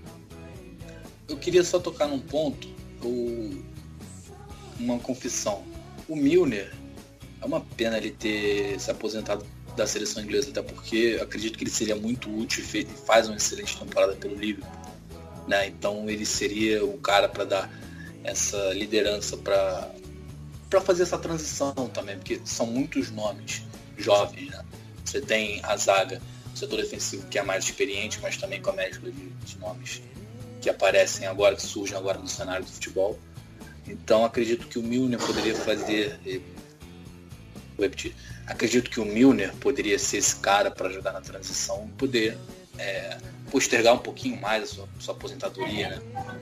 [1.29, 2.67] Eu queria só tocar num ponto,
[4.81, 5.63] uma confissão.
[6.09, 6.73] O Milner,
[7.43, 9.45] é uma pena ele ter se aposentado
[9.77, 13.79] da seleção inglesa, até porque acredito que ele seria muito útil e faz uma excelente
[13.79, 14.71] temporada pelo Liverpool.
[15.49, 15.69] Né?
[15.69, 17.71] Então ele seria o cara para dar
[18.23, 19.91] essa liderança para
[20.71, 23.63] para fazer essa transição também, porque são muitos nomes
[23.99, 24.65] jovens, né?
[25.05, 26.19] Você tem a zaga
[26.55, 30.03] setor defensivo que é mais experiente, mas também com a mescla de, de nomes
[30.63, 33.19] que aparecem agora, que surgem agora no cenário do futebol.
[33.87, 36.19] Então acredito que o Milner poderia fazer.
[38.47, 42.39] Acredito que o Milner poderia ser esse cara para ajudar na transição e poder
[42.79, 43.19] é,
[43.51, 46.41] postergar um pouquinho mais a sua, sua aposentadoria, né?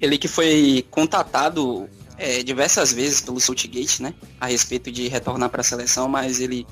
[0.00, 4.14] Ele que foi contatado é, diversas vezes pelo Southgate, né?
[4.40, 6.66] A respeito de retornar para a seleção, mas ele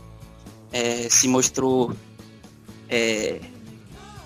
[0.73, 1.95] é, se mostrou
[2.89, 3.41] é,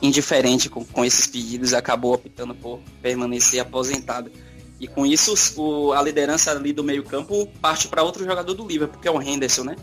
[0.00, 4.30] indiferente com, com, esses pedidos e acabou optando por permanecer aposentado.
[4.82, 9.00] E com isso, o, a liderança ali do meio-campo parte para outro jogador do Liverpool,
[9.00, 9.76] que é o Henderson, né?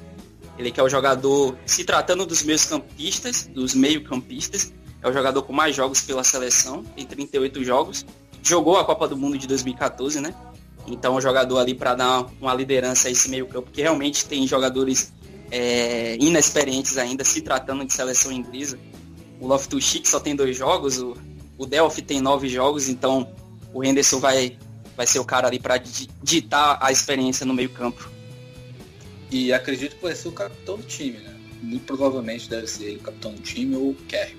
[0.58, 5.42] Ele que é o jogador, se tratando dos meios campistas, dos meio-campistas, é o jogador
[5.44, 8.06] com mais jogos pela seleção, tem 38 jogos.
[8.44, 10.36] Jogou a Copa do Mundo de 2014, né?
[10.86, 15.14] Então, o jogador ali para dar uma liderança a esse meio-campo, que realmente tem jogadores
[15.50, 18.78] é, inexperientes ainda, se tratando de seleção inglesa.
[19.40, 21.16] O Loftus-Cheek só tem dois jogos, o,
[21.58, 23.32] o Delphi tem nove jogos, então
[23.74, 24.58] o Henderson vai,
[25.00, 25.78] vai ser o cara ali para
[26.22, 28.10] ditar a experiência no meio campo.
[29.32, 31.34] E acredito que vai ser o capitão do time, né?
[31.62, 34.38] Muito provavelmente deve ser ele o capitão do time ou o Kerry.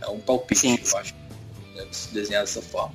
[0.00, 0.78] É um palpite, Sim.
[0.82, 1.14] eu acho.
[1.74, 2.94] Deve se desenhar dessa forma.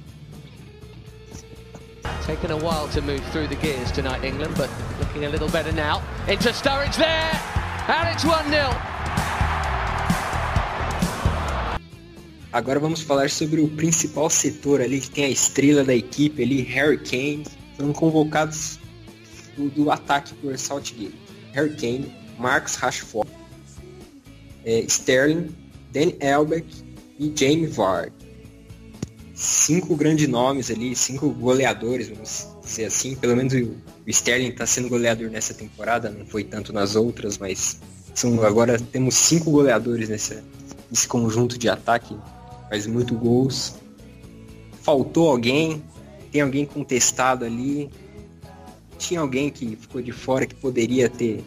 [2.25, 5.71] Taken a while to move through the gears tonight, England, but looking a little better
[5.71, 6.01] now.
[6.27, 7.39] Into Sturridge there,
[7.87, 8.95] and it's 1-0.
[12.55, 16.61] Agora vamos falar sobre o principal setor ali, que tem a estrela da equipe ali,
[16.61, 17.43] Harry Kane.
[17.75, 18.79] Foram convocados
[19.57, 21.13] do, do ataque por Southgate.
[21.51, 23.29] Harry Kane, Marcus Rashford,
[24.63, 25.53] é, Sterling,
[25.91, 26.65] Dan Elbeck
[27.19, 28.13] e Jamie Vardy
[29.33, 33.15] cinco grandes nomes ali, cinco goleadores, vamos dizer assim.
[33.15, 33.75] Pelo menos o
[34.07, 37.81] Sterling está sendo goleador nessa temporada, não foi tanto nas outras, mas
[38.13, 40.41] são, agora temos cinco goleadores nessa,
[40.89, 42.15] nesse conjunto de ataque,
[42.69, 43.75] faz muito gols.
[44.81, 45.83] faltou alguém,
[46.31, 47.89] tem alguém contestado ali,
[48.97, 51.43] tinha alguém que ficou de fora que poderia ter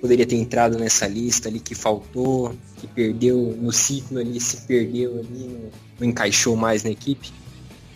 [0.00, 5.18] poderia ter entrado nessa lista ali que faltou, que perdeu no ciclo ali, se perdeu
[5.18, 7.32] ali, não, não encaixou mais na equipe?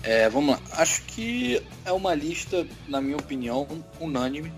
[0.02, 0.62] É, vamos lá.
[0.72, 3.68] Acho que é uma lista, na minha opinião,
[4.00, 4.50] unânime.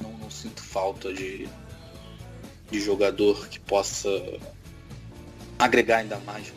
[0.00, 1.46] Não, não sinto falta de,
[2.70, 4.08] de jogador que possa
[5.58, 6.52] agregar ainda mais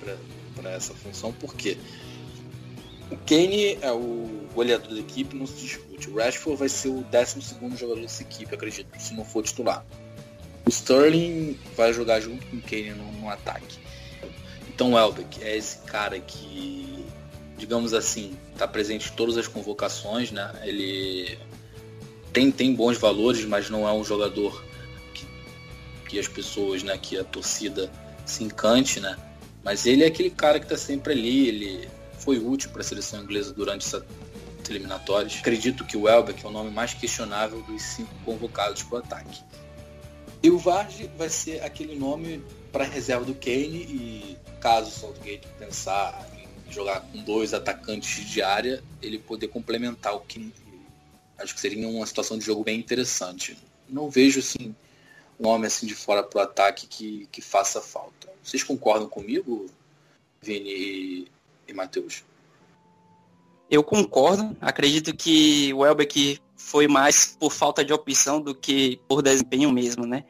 [0.56, 1.78] para essa função, porque
[3.10, 6.10] o Kane é o goleador da equipe, não se discute.
[6.10, 9.86] O Rashford vai ser o 12 jogador dessa equipe, acredito, se não for titular.
[10.66, 13.80] O Sterling vai jogar junto com o Kane no, no ataque.
[14.70, 17.06] Então o Elbeck é esse cara que,
[17.58, 20.52] digamos assim, está presente em todas as convocações, né?
[20.64, 21.38] Ele
[22.32, 24.64] tem, tem bons valores, mas não é um jogador
[25.14, 25.26] que,
[26.08, 27.92] que as pessoas, né, que a torcida
[28.32, 29.18] se encante, né?
[29.64, 33.24] Mas ele é aquele cara que está sempre ali, ele foi útil para a seleção
[33.24, 34.06] inglesa durante essa
[34.72, 35.38] eliminatórias.
[35.38, 39.44] Acredito que o Elbeck é o nome mais questionável dos cinco convocados para o ataque.
[40.42, 45.48] E o Vardy vai ser aquele nome para reserva do Kane e caso o Southgate
[45.60, 50.54] pensar em jogar com dois atacantes de área, ele poder complementar o Kane.
[51.38, 53.58] Acho que seria uma situação de jogo bem interessante.
[53.90, 54.76] Não vejo assim
[55.42, 58.30] um nome assim de fora para o ataque que, que faça falta.
[58.44, 59.66] Vocês concordam comigo,
[60.40, 61.28] Vini e,
[61.68, 62.24] e Matheus?
[63.70, 64.56] Eu concordo.
[64.62, 70.06] Acredito que o Elbeck foi mais por falta de opção do que por desempenho mesmo,
[70.06, 70.26] né?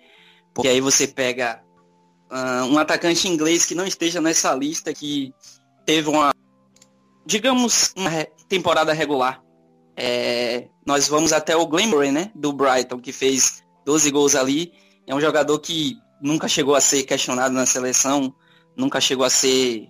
[0.54, 1.62] Porque aí você pega
[2.32, 5.34] uh, um atacante inglês que não esteja nessa lista, que
[5.86, 6.34] teve uma,
[7.26, 9.44] digamos, uma temporada regular.
[9.98, 12.32] É, nós vamos até o Glenbury, né?
[12.34, 14.72] Do Brighton, que fez 12 gols ali.
[15.08, 18.34] É um jogador que nunca chegou a ser questionado na seleção,
[18.76, 19.90] nunca chegou a ser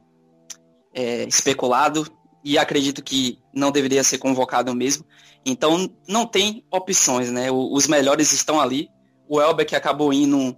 [0.94, 2.08] é, especulado
[2.44, 5.06] e acredito que não deveria ser convocado mesmo.
[5.46, 7.52] Então não tem opções, né?
[7.52, 8.90] Os melhores estão ali.
[9.28, 10.56] O Elbeck acabou indo.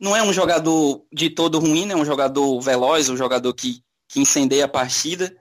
[0.00, 1.94] Não é um jogador de todo ruim, né?
[1.94, 5.34] É um jogador veloz, um jogador que, que incendeia a partida.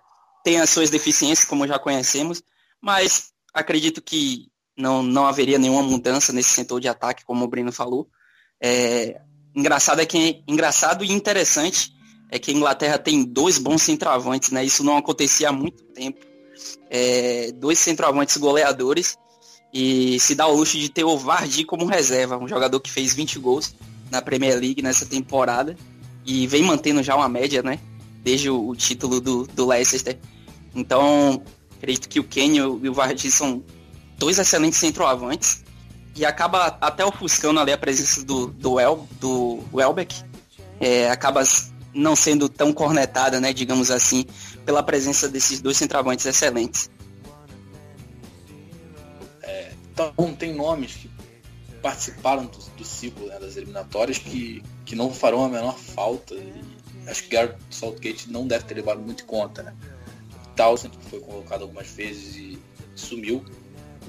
[0.44, 2.42] Tem as suas deficiências, como já conhecemos,
[2.82, 7.72] mas acredito que não, não haveria nenhuma mudança nesse setor de ataque, como o Breno
[7.72, 8.10] falou.
[8.60, 9.22] É,
[9.56, 11.96] engraçado é que engraçado e interessante
[12.30, 14.64] é que a Inglaterra tem dois bons centroavantes, né?
[14.64, 16.26] Isso não acontecia há muito tempo.
[16.90, 19.18] É, dois centroavantes goleadores
[19.74, 23.14] e se dá o luxo de ter o Vardy como reserva, um jogador que fez
[23.14, 23.76] 20 gols
[24.10, 25.76] na Premier League nessa temporada
[26.26, 27.80] e vem mantendo já uma média, né?
[28.24, 30.18] Desde o, o título do, do Leicester.
[30.76, 31.42] Então,
[31.78, 33.64] acredito que o Kenny e o Vardy são
[34.18, 35.64] dois excelentes centroavantes
[36.18, 40.24] e acaba até ofuscando ali a presença do, do, El, do Welbeck.
[40.80, 41.44] É, acaba
[41.94, 44.26] não sendo tão cornetada, né, digamos assim,
[44.66, 46.90] pela presença desses dois centroavantes excelentes.
[49.44, 51.12] É, então tem nomes que
[51.82, 56.34] participaram do, do ciclo né, das eliminatórias que, que não farão a menor falta.
[56.34, 56.54] E
[57.08, 59.62] acho que Gareth Southgate não deve ter levado muito em conta.
[59.62, 59.74] Né?
[60.56, 62.60] Townsend foi convocado algumas vezes e
[62.96, 63.46] sumiu,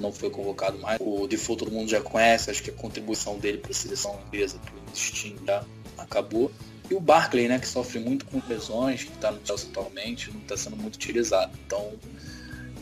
[0.01, 0.99] não foi convocado mais.
[1.01, 4.57] O Default todo mundo já conhece, acho que a contribuição dele para a seleção inglesa,
[4.59, 5.63] para o destino já
[5.97, 6.51] acabou.
[6.89, 10.41] E o Barkley, né, que sofre muito com lesões, que está no Chelsea atualmente, não
[10.41, 11.51] está sendo muito utilizado.
[11.65, 11.93] Então,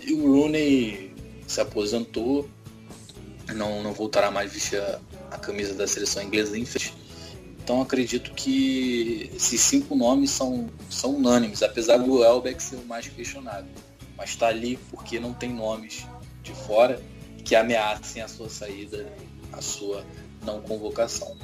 [0.05, 1.13] e o Rooney
[1.45, 2.47] se aposentou,
[3.53, 4.99] não, não voltará mais vestir a,
[5.31, 7.07] a camisa da seleção inglesa, infelizmente.
[7.67, 13.09] Então acredito que esses cinco nomes são, são unânimes, apesar do Elbeck ser o mais
[13.09, 13.67] questionado.
[14.15, 16.05] Mas está ali porque não tem nomes
[16.47, 17.01] de fora
[17.43, 19.11] que ameacem a sua saída,
[19.51, 20.03] a sua
[20.43, 21.35] não convocação.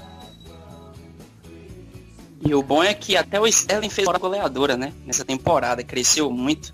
[2.45, 4.93] E o bom é que até o Sterling fez uma goleadora, né?
[5.05, 6.73] Nessa temporada, cresceu muito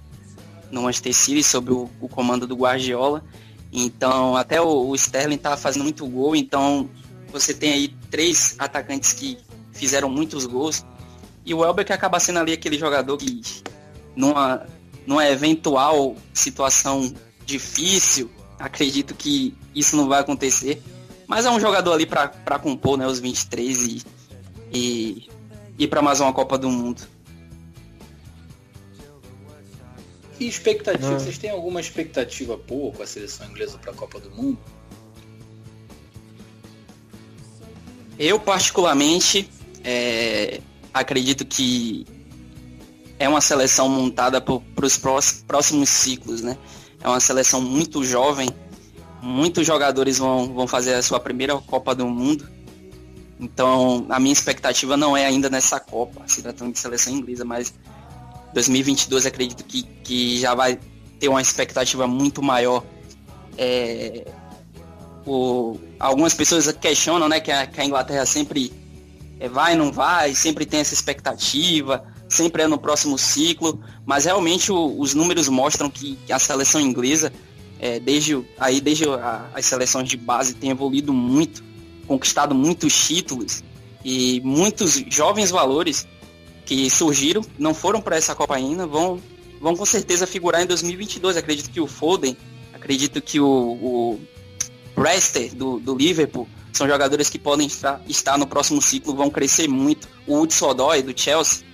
[0.72, 3.24] no Manchester City sob o, o comando do Guardiola.
[3.72, 6.90] Então, até o, o Sterling tá fazendo muito gol, então
[7.32, 9.38] você tem aí três atacantes que
[9.72, 10.84] fizeram muitos gols.
[11.46, 13.42] E o Elber que acaba sendo ali aquele jogador que
[14.16, 14.66] numa,
[15.06, 17.14] numa eventual situação
[17.50, 20.82] difícil, acredito que isso não vai acontecer.
[21.28, 24.04] Mas é um jogador ali para compor né, os 23 e,
[24.72, 25.30] e
[25.78, 27.02] ir para mais uma Copa do Mundo.
[30.40, 31.12] E expectativa?
[31.12, 31.20] Não.
[31.20, 34.58] Vocês têm alguma expectativa boa com a seleção inglesa para a Copa do Mundo?
[38.18, 39.50] Eu, particularmente,
[39.84, 40.62] é,
[40.94, 42.06] acredito que
[43.18, 44.98] é uma seleção montada para os
[45.46, 46.58] próximos ciclos, né?
[47.02, 48.50] É uma seleção muito jovem,
[49.22, 52.50] muitos jogadores vão, vão fazer a sua primeira Copa do Mundo.
[53.40, 57.74] Então, a minha expectativa não é ainda nessa Copa, se tratando de seleção inglesa, mas
[58.54, 60.78] 2022 acredito que, que já vai
[61.20, 62.84] ter uma expectativa muito maior.
[63.58, 64.26] É,
[65.26, 68.74] o, algumas pessoas questionam né, que, a, que a Inglaterra sempre
[69.40, 74.72] é, vai, não vai, sempre tem essa expectativa, sempre é no próximo ciclo, mas realmente
[74.72, 77.34] o, os números mostram que, que a seleção inglesa,
[77.80, 81.64] é, desde, aí, desde a, as seleções de base, tem evoluído muito,
[82.08, 83.64] conquistado muitos títulos
[84.06, 86.08] e muitos jovens valores
[86.66, 89.20] que surgiram, não foram para essa Copa ainda, vão,
[89.60, 91.36] vão com certeza figurar em 2022.
[91.36, 92.38] Acredito que o Foden,
[92.72, 94.20] acredito que o, o
[95.56, 100.08] do, do Liverpool são jogadores que podem estar, estar no próximo ciclo, vão crescer muito.
[100.28, 101.69] O Hudson Odoi do Chelsea.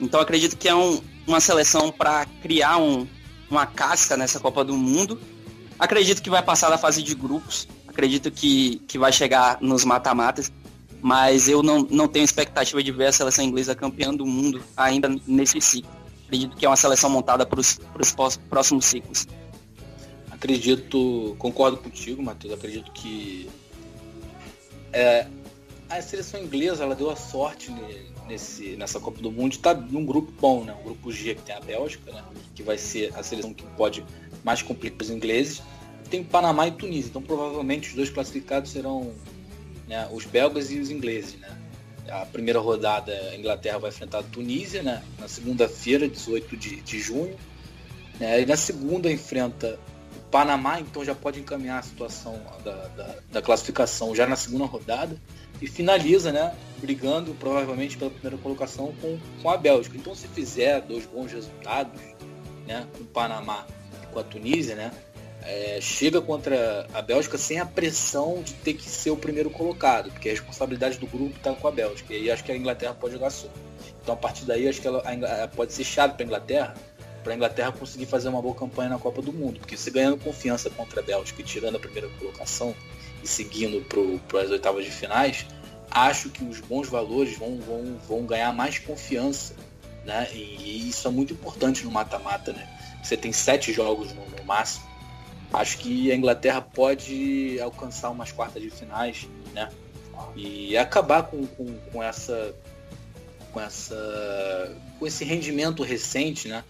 [0.00, 3.06] Então acredito que é um, uma seleção para criar um,
[3.50, 5.20] uma casca nessa Copa do Mundo.
[5.78, 7.68] Acredito que vai passar da fase de grupos.
[7.86, 10.52] Acredito que, que vai chegar nos mata-matas.
[11.00, 15.08] Mas eu não, não tenho expectativa de ver a seleção inglesa campeã do mundo ainda
[15.26, 15.90] nesse ciclo.
[16.26, 17.78] Acredito que é uma seleção montada para os
[18.50, 19.26] próximos ciclos.
[20.30, 22.54] Acredito, concordo contigo, Matheus.
[22.54, 23.48] Acredito que
[24.92, 25.26] é,
[25.88, 27.72] a seleção inglesa ela deu a sorte
[28.28, 30.74] nesse, nessa Copa do Mundo de estar tá num grupo bom, né?
[30.80, 32.22] Um grupo G que tem a Bélgica, né?
[32.54, 34.04] Que vai ser a seleção que pode
[34.44, 35.62] mais complicar os ingleses.
[36.10, 39.12] Tem Panamá e Tunísia, então provavelmente os dois classificados serão
[39.86, 41.56] né, os belgas e os ingleses, né?
[42.08, 45.02] A primeira rodada a Inglaterra vai enfrentar a Tunísia, né?
[45.18, 47.36] Na segunda-feira, 18 de, de junho.
[48.18, 48.42] Né?
[48.42, 49.78] E na segunda enfrenta
[50.30, 55.18] Panamá então já pode encaminhar a situação da, da, da, classificação já na segunda rodada
[55.60, 59.96] e finaliza, né, brigando provavelmente pela primeira colocação com, com a Bélgica.
[59.96, 62.00] Então se fizer dois bons resultados,
[62.66, 63.66] né, com o Panamá
[64.02, 64.92] e com a Tunísia, né,
[65.42, 70.10] é, chega contra a Bélgica sem a pressão de ter que ser o primeiro colocado,
[70.10, 72.12] porque a responsabilidade do grupo está com a Bélgica.
[72.14, 73.48] E acho que a Inglaterra pode jogar só.
[74.02, 76.74] Então a partir daí acho que ela, a, pode ser chato para a Inglaterra
[77.22, 80.16] para a Inglaterra conseguir fazer uma boa campanha na Copa do Mundo, porque se ganhando
[80.16, 82.74] confiança contra a Bélgica e tirando a primeira colocação
[83.24, 83.84] seguindo
[84.28, 85.46] para as oitavas de finais,
[85.90, 89.54] acho que os bons valores vão, vão, vão ganhar mais confiança,
[90.04, 90.28] né?
[90.32, 92.68] E, e isso é muito importante no mata-mata, né?
[93.02, 94.86] Você tem sete jogos no, no, máximo.
[95.52, 99.70] Acho que a Inglaterra pode alcançar umas quartas de finais, né?
[100.34, 102.54] E acabar com, com, com essa
[103.52, 106.64] com essa com esse rendimento recente, né?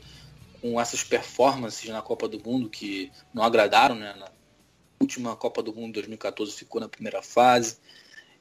[0.60, 4.14] com essas performances na Copa do Mundo que não agradaram, né?
[4.18, 4.28] Na
[5.00, 7.78] última Copa do Mundo 2014 ficou na primeira fase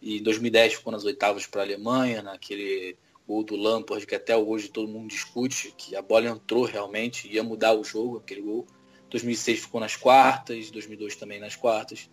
[0.02, 2.98] e 2010 ficou nas oitavas para a Alemanha, naquele
[3.28, 7.44] gol do Lampard que até hoje todo mundo discute que a bola entrou realmente, ia
[7.44, 8.66] mudar o jogo, aquele gol.
[9.10, 12.10] 2006 ficou nas quartas, 2002 também nas quartas,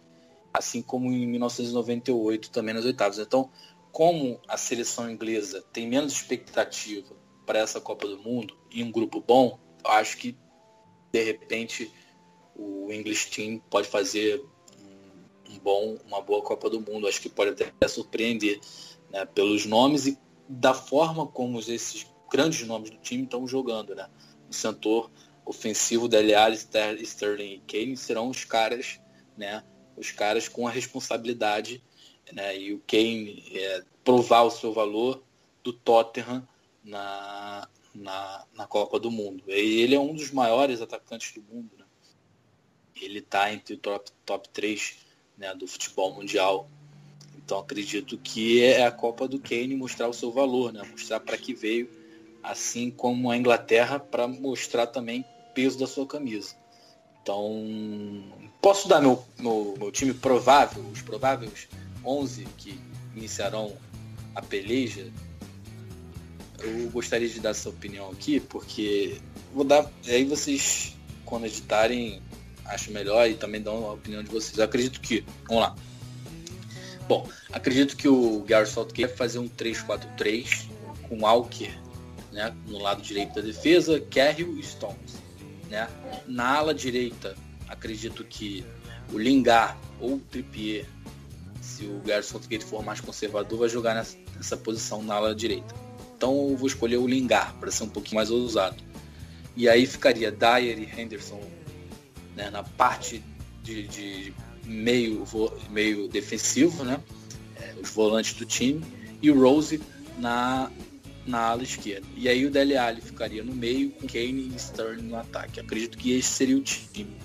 [0.53, 3.19] assim como em 1998 também nas oitavas.
[3.19, 3.51] Então,
[3.91, 7.15] como a seleção inglesa tem menos expectativa
[7.45, 10.37] para essa Copa do Mundo e um grupo bom, acho que
[11.13, 11.93] de repente
[12.57, 14.43] o English Team pode fazer
[15.51, 17.07] um, bom, uma boa Copa do Mundo.
[17.07, 18.61] Acho que pode até surpreender
[19.11, 23.95] né, pelos nomes e da forma como esses grandes nomes do time estão jogando.
[23.95, 24.09] Né?
[24.49, 25.11] O setor
[25.45, 26.57] ofensivo da Alli,
[27.03, 28.99] Sterling e Kane serão os caras,
[29.37, 29.63] né,
[29.97, 31.83] os caras com a responsabilidade
[32.33, 35.23] né, e o Kane é, provar o seu valor
[35.63, 36.47] do Tottenham
[36.83, 39.45] na, na, na Copa do Mundo.
[39.49, 41.71] E ele é um dos maiores atacantes do mundo.
[41.79, 41.84] Né?
[43.01, 44.97] Ele está entre o top, top 3
[45.37, 46.69] né, do futebol mundial.
[47.37, 50.83] Então acredito que é a Copa do Kane mostrar o seu valor, né?
[50.91, 51.91] mostrar para que veio,
[52.43, 55.25] assim como a Inglaterra, para mostrar também
[55.55, 56.57] peso da sua camisa.
[57.23, 57.65] Então,
[58.61, 61.69] posso dar meu, meu, meu time provável, os prováveis
[62.05, 62.79] 11 que
[63.15, 63.77] iniciarão
[64.35, 65.11] a peleja
[66.65, 69.19] eu gostaria de dar essa opinião aqui, porque
[69.53, 69.91] vou dar.
[70.07, 72.23] Aí vocês, quando editarem,
[72.67, 74.59] acho melhor e também dão a opinião de vocês.
[74.59, 75.25] Eu acredito que.
[75.49, 75.75] Vamos lá.
[77.07, 80.69] Bom, acredito que o Gareth Southgate vai fazer um 3-4-3
[81.09, 81.79] com Alker
[82.33, 85.23] né, no lado direito da defesa, Carrill e Stones.
[85.69, 85.89] Né?
[86.27, 87.37] Na ala direita,
[87.69, 88.65] acredito que
[89.13, 90.87] o Lingard ou o Trippier,
[91.61, 95.75] se o Gareth Southgate for mais conservador, vai jogar nessa, nessa posição na ala direita.
[96.17, 98.83] Então eu vou escolher o Lingard para ser um pouquinho mais ousado.
[99.57, 101.41] E aí ficaria Dyer e Henderson
[102.37, 103.23] né, na parte
[103.63, 104.33] de, de,
[104.65, 105.25] meio,
[105.71, 107.01] meio defensivo, né?
[107.57, 108.85] É, os volantes do time,
[109.23, 109.81] e o Rose
[110.19, 110.71] na,
[111.27, 112.07] na ala esquerda.
[112.17, 115.61] E aí o Dele Alli ficaria no meio com Kane e Sterling no ataque.
[115.61, 117.17] Acredito que esse seria o time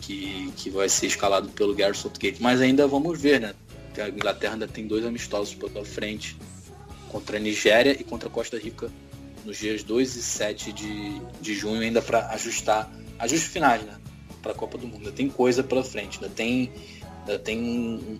[0.00, 2.42] que, que vai ser escalado pelo Gareth Southgate.
[2.42, 3.54] Mas ainda vamos ver, né?
[3.98, 6.36] A Inglaterra ainda tem dois amistosos pela frente
[7.08, 8.90] contra a Nigéria e contra a Costa Rica
[9.44, 13.94] nos dias 2 e 7 de, de junho, ainda para ajustar, ajustes finais, né?
[14.44, 14.98] Para a Copa do Mundo.
[14.98, 16.70] Ainda tem coisa pela frente, ainda tem,
[17.20, 18.18] ainda tem um,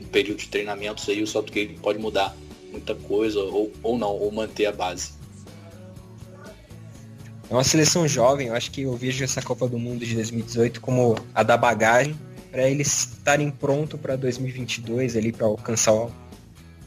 [0.00, 2.34] um, período de treinamentos aí, o Southgate pode mudar
[2.70, 5.12] muita coisa, ou, ou não, ou manter a base.
[7.50, 10.80] É uma seleção jovem, eu acho que eu vejo essa Copa do Mundo de 2018
[10.80, 12.16] como a da bagagem,
[12.52, 16.08] para eles estarem prontos para 2022 ali para alcançar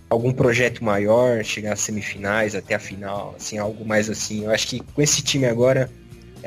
[0.10, 4.46] algum projeto maior, chegar às semifinais, até a final, assim, algo mais assim.
[4.46, 5.92] Eu acho que com esse time agora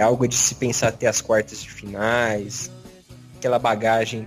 [0.01, 2.71] é algo de se pensar até as quartas de finais,
[3.37, 4.27] aquela bagagem,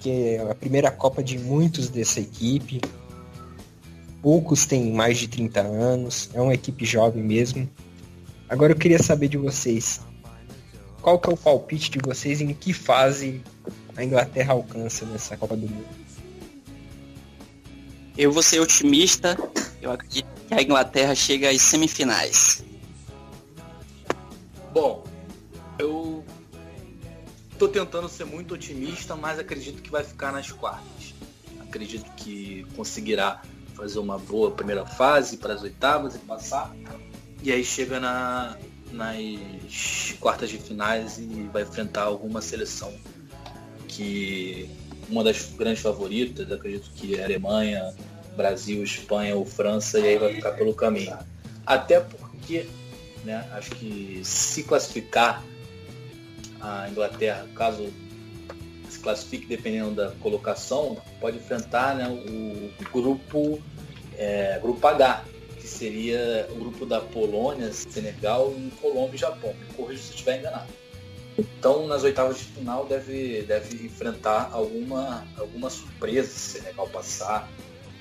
[0.00, 2.80] que é a primeira Copa de muitos dessa equipe.
[4.20, 7.70] Poucos têm mais de 30 anos, é uma equipe jovem mesmo.
[8.48, 10.00] Agora eu queria saber de vocês,
[11.00, 13.40] qual que é o palpite de vocês em que fase
[13.96, 15.86] a Inglaterra alcança nessa Copa do Mundo?
[18.18, 19.38] Eu vou ser otimista.
[19.80, 22.64] Eu acredito que a Inglaterra chega às semifinais.
[24.72, 25.04] Bom,
[25.78, 26.24] eu
[27.58, 31.14] tô tentando ser muito otimista, mas acredito que vai ficar nas quartas.
[31.60, 33.42] Acredito que conseguirá
[33.74, 36.74] fazer uma boa primeira fase para as oitavas e passar.
[37.42, 38.56] E aí chega na,
[38.92, 42.92] nas quartas de finais e vai enfrentar alguma seleção
[43.88, 44.70] que
[45.08, 47.92] uma das grandes favoritas, acredito que é Alemanha,
[48.36, 51.16] Brasil, Espanha ou França, e aí vai ficar pelo caminho.
[51.66, 52.66] Até porque,
[53.24, 55.42] né, acho que se classificar
[56.60, 57.92] a Inglaterra, caso
[58.88, 63.60] se classifique dependendo da colocação, pode enfrentar né, o grupo,
[64.16, 65.24] é, grupo H,
[65.56, 69.54] que seria o grupo da Polônia, Senegal, Colômbia e Japão.
[69.78, 70.70] Me se estiver enganado.
[71.38, 77.48] Então, nas oitavas de final, deve, deve enfrentar alguma, alguma surpresa, se Senegal passar,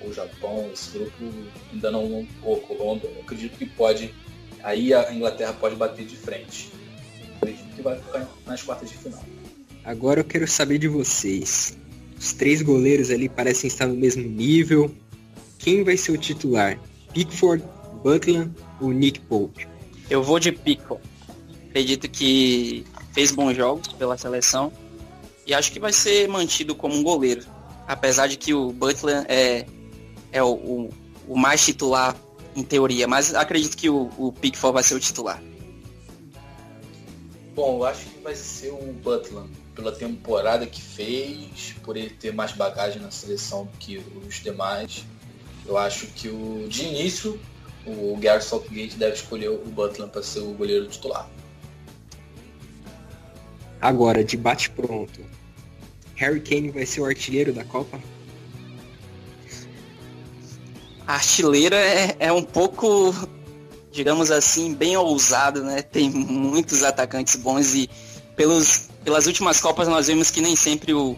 [0.02, 1.14] ou Japão, esse grupo
[1.72, 4.14] ainda não, ou Colômbia, eu acredito que pode,
[4.64, 6.72] aí a Inglaterra pode bater de frente.
[7.20, 9.24] Eu acredito que vai ficar nas quartas de final.
[9.84, 11.78] Agora eu quero saber de vocês.
[12.18, 14.94] Os três goleiros ali parecem estar no mesmo nível.
[15.58, 16.80] Quem vai ser o titular?
[17.14, 17.64] Pickford,
[18.04, 18.48] Butler
[18.80, 19.68] ou Nick Pope?
[20.10, 21.04] Eu vou de Pickford.
[21.70, 24.72] Acredito que fez bons jogos pela seleção
[25.46, 27.44] e acho que vai ser mantido como um goleiro.
[27.88, 29.66] Apesar de que o Butler é,
[30.32, 30.90] é o, o,
[31.28, 32.16] o mais titular
[32.56, 35.42] em teoria, mas acredito que o, o Pickford vai ser o titular.
[37.56, 39.44] Bom, eu acho que vai ser o Butler,
[39.76, 45.06] pela temporada que fez, por ele ter mais bagagem na seleção do que os demais.
[45.66, 47.40] Eu acho que o de início
[47.86, 51.28] o Gareth Southgate deve escolher o Butler para ser o goleiro titular.
[53.80, 55.22] Agora, de bate pronto.
[56.16, 58.00] Harry Kane vai ser o artilheiro da Copa?
[61.14, 63.14] Artilheiro é, é um pouco,
[63.92, 65.82] digamos assim, bem ousado, né?
[65.82, 67.90] Tem muitos atacantes bons e
[68.36, 71.18] pelos, pelas últimas Copas nós vimos que nem sempre o,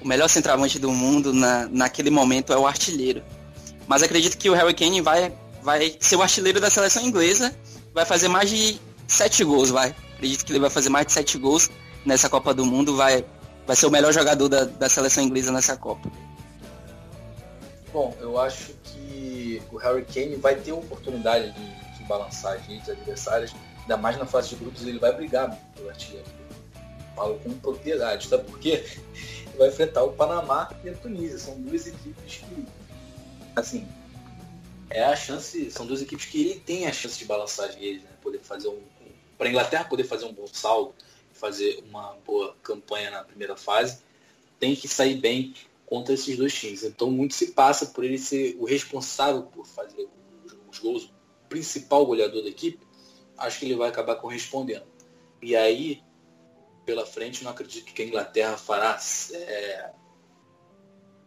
[0.00, 3.22] o melhor centroavante do mundo na, naquele momento é o artilheiro.
[3.86, 5.30] Mas acredito que o Harry Kane vai,
[5.62, 7.54] vai ser o artilheiro da seleção inglesa,
[7.92, 9.94] vai fazer mais de sete gols, vai.
[10.14, 11.70] Acredito que ele vai fazer mais de sete gols
[12.06, 13.22] nessa Copa do Mundo vai,
[13.66, 16.10] vai ser o melhor jogador da, da seleção inglesa nessa Copa.
[17.96, 22.90] Bom, eu acho que o Harry Kane vai ter oportunidade de, de balançar as redes
[22.90, 26.26] adversárias, ainda mais na fase de grupos, ele vai brigar pelo artilheiro.
[27.14, 28.84] Falo com propriedade, sabe por quê?
[29.48, 31.38] Ele vai enfrentar o Panamá e a Tunísia.
[31.38, 32.66] São duas equipes que,
[33.56, 33.88] assim,
[34.90, 38.02] é a chance, são duas equipes que ele tem a chance de balançar as redes,
[38.02, 38.10] né?
[38.22, 38.78] Poder fazer um,
[39.38, 40.94] para a Inglaterra poder fazer um bom saldo,
[41.32, 44.00] fazer uma boa campanha na primeira fase,
[44.60, 45.54] tem que sair bem
[45.86, 46.82] contra esses dois times.
[46.82, 50.08] Então muito se passa por ele ser o responsável por fazer
[50.70, 52.86] os gols, o principal goleador da equipe,
[53.38, 54.86] acho que ele vai acabar correspondendo.
[55.40, 56.02] E aí,
[56.84, 58.98] pela frente, não acredito que a Inglaterra fará
[59.32, 59.90] é,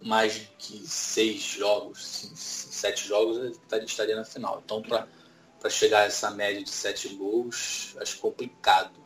[0.04, 4.62] mais que seis jogos, sete jogos, estaria na final.
[4.64, 9.00] Então, para chegar a essa média de sete gols, acho complicado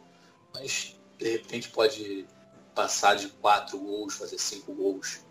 [0.54, 2.28] mas de repente pode
[2.76, 5.23] passar de quatro gols, fazer cinco gols.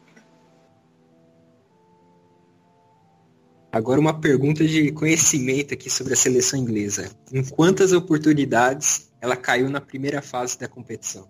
[3.73, 7.11] Agora uma pergunta de conhecimento aqui sobre a seleção inglesa.
[7.33, 11.27] Em quantas oportunidades ela caiu na primeira fase da competição?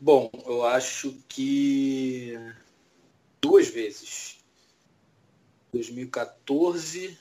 [0.00, 2.34] Bom, eu acho que
[3.42, 4.38] duas vezes.
[5.70, 7.18] 2014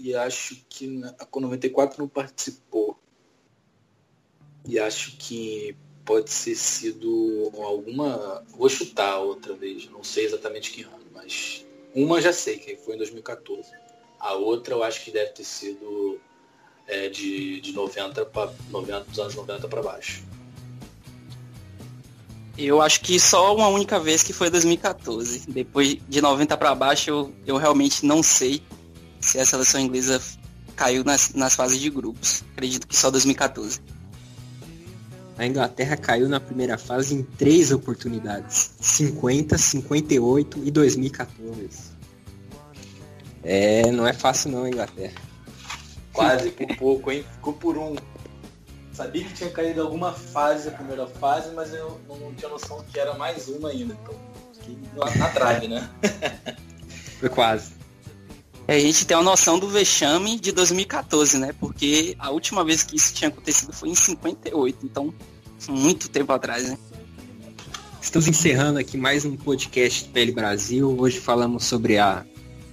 [0.00, 2.98] e acho que a 94 não participou.
[4.64, 8.44] E acho que pode ser sido alguma.
[8.48, 11.64] Vou chutar outra vez, não sei exatamente que ano, mas
[11.94, 13.70] uma já sei, que foi em 2014.
[14.20, 16.20] A outra eu acho que deve ter sido
[16.86, 20.22] é, de, de 90 para 90 dos anos 90 para baixo.
[22.58, 25.50] Eu acho que só uma única vez que foi 2014.
[25.50, 28.62] Depois de 90 para baixo, eu, eu realmente não sei
[29.20, 30.22] se a seleção inglesa
[30.74, 32.42] caiu nas, nas fases de grupos.
[32.52, 33.80] Acredito que só 2014.
[35.38, 41.96] A Inglaterra caiu na primeira fase em três oportunidades: 50, 58 e 2014.
[43.44, 45.14] É, não é fácil não, Inglaterra.
[46.12, 47.24] Quase por pouco, hein?
[47.32, 47.94] Ficou por um.
[48.92, 52.98] Sabia que tinha caído alguma fase, a primeira fase, mas eu não tinha noção que
[52.98, 53.94] era mais uma ainda.
[54.02, 54.14] Então,
[54.54, 55.88] fiquei na, na trave, né?
[57.20, 57.75] Foi quase.
[58.68, 61.54] É, a gente tem uma noção do vexame de 2014, né?
[61.60, 65.14] Porque a última vez que isso tinha acontecido foi em 58, então
[65.68, 66.76] muito tempo atrás, né?
[68.02, 70.96] Estamos encerrando aqui mais um podcast do PL Brasil.
[70.98, 72.26] Hoje falamos sobre a,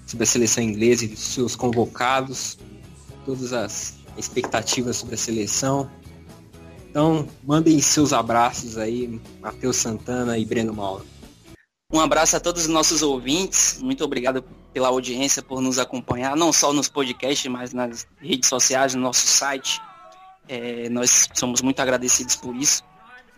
[0.08, 2.58] sobre a seleção inglesa e seus convocados,
[3.24, 5.92] todas as expectativas sobre a seleção.
[6.90, 11.06] Então, mandem seus abraços aí, Matheus Santana e Breno Mauro.
[11.92, 13.78] Um abraço a todos os nossos ouvintes.
[13.80, 18.96] Muito obrigado pela audiência, por nos acompanhar, não só nos podcasts, mas nas redes sociais,
[18.96, 19.80] no nosso site.
[20.50, 22.84] É, nós somos muito agradecidos por isso.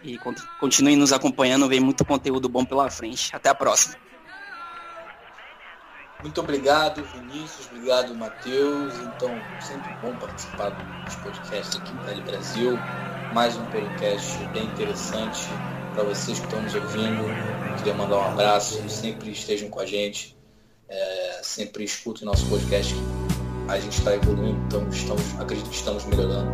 [0.02, 0.18] E
[0.60, 3.36] continuem nos acompanhando, vem muito conteúdo bom pela frente.
[3.36, 3.96] Até a próxima.
[6.22, 7.68] Muito obrigado, Vinícius.
[7.68, 8.94] Obrigado, Matheus.
[9.00, 9.30] Então,
[9.60, 12.80] sempre bom participar dos podcasts aqui no Tele Brasil.
[13.34, 15.48] Mais um podcast bem interessante
[15.94, 17.24] para vocês que estão nos ouvindo.
[17.78, 18.90] Queria mandar um abraço.
[18.90, 20.36] Sempre estejam com a gente.
[20.88, 22.96] É, sempre escutem nosso podcast.
[23.68, 26.52] A gente está evoluindo, então estamos, acredito que estamos melhorando.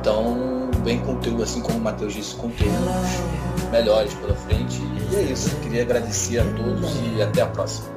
[0.00, 2.78] Então, bem conteúdo, assim como o Matheus disse, conteúdos
[3.70, 4.80] melhores pela frente.
[5.12, 5.54] E é isso.
[5.56, 7.88] Queria agradecer a todos e até a próxima.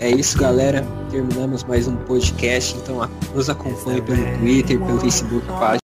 [0.00, 0.84] É isso, galera.
[1.10, 2.76] Terminamos mais um podcast.
[2.76, 5.85] Então nos acompanhe pelo Twitter, pelo Facebook, página.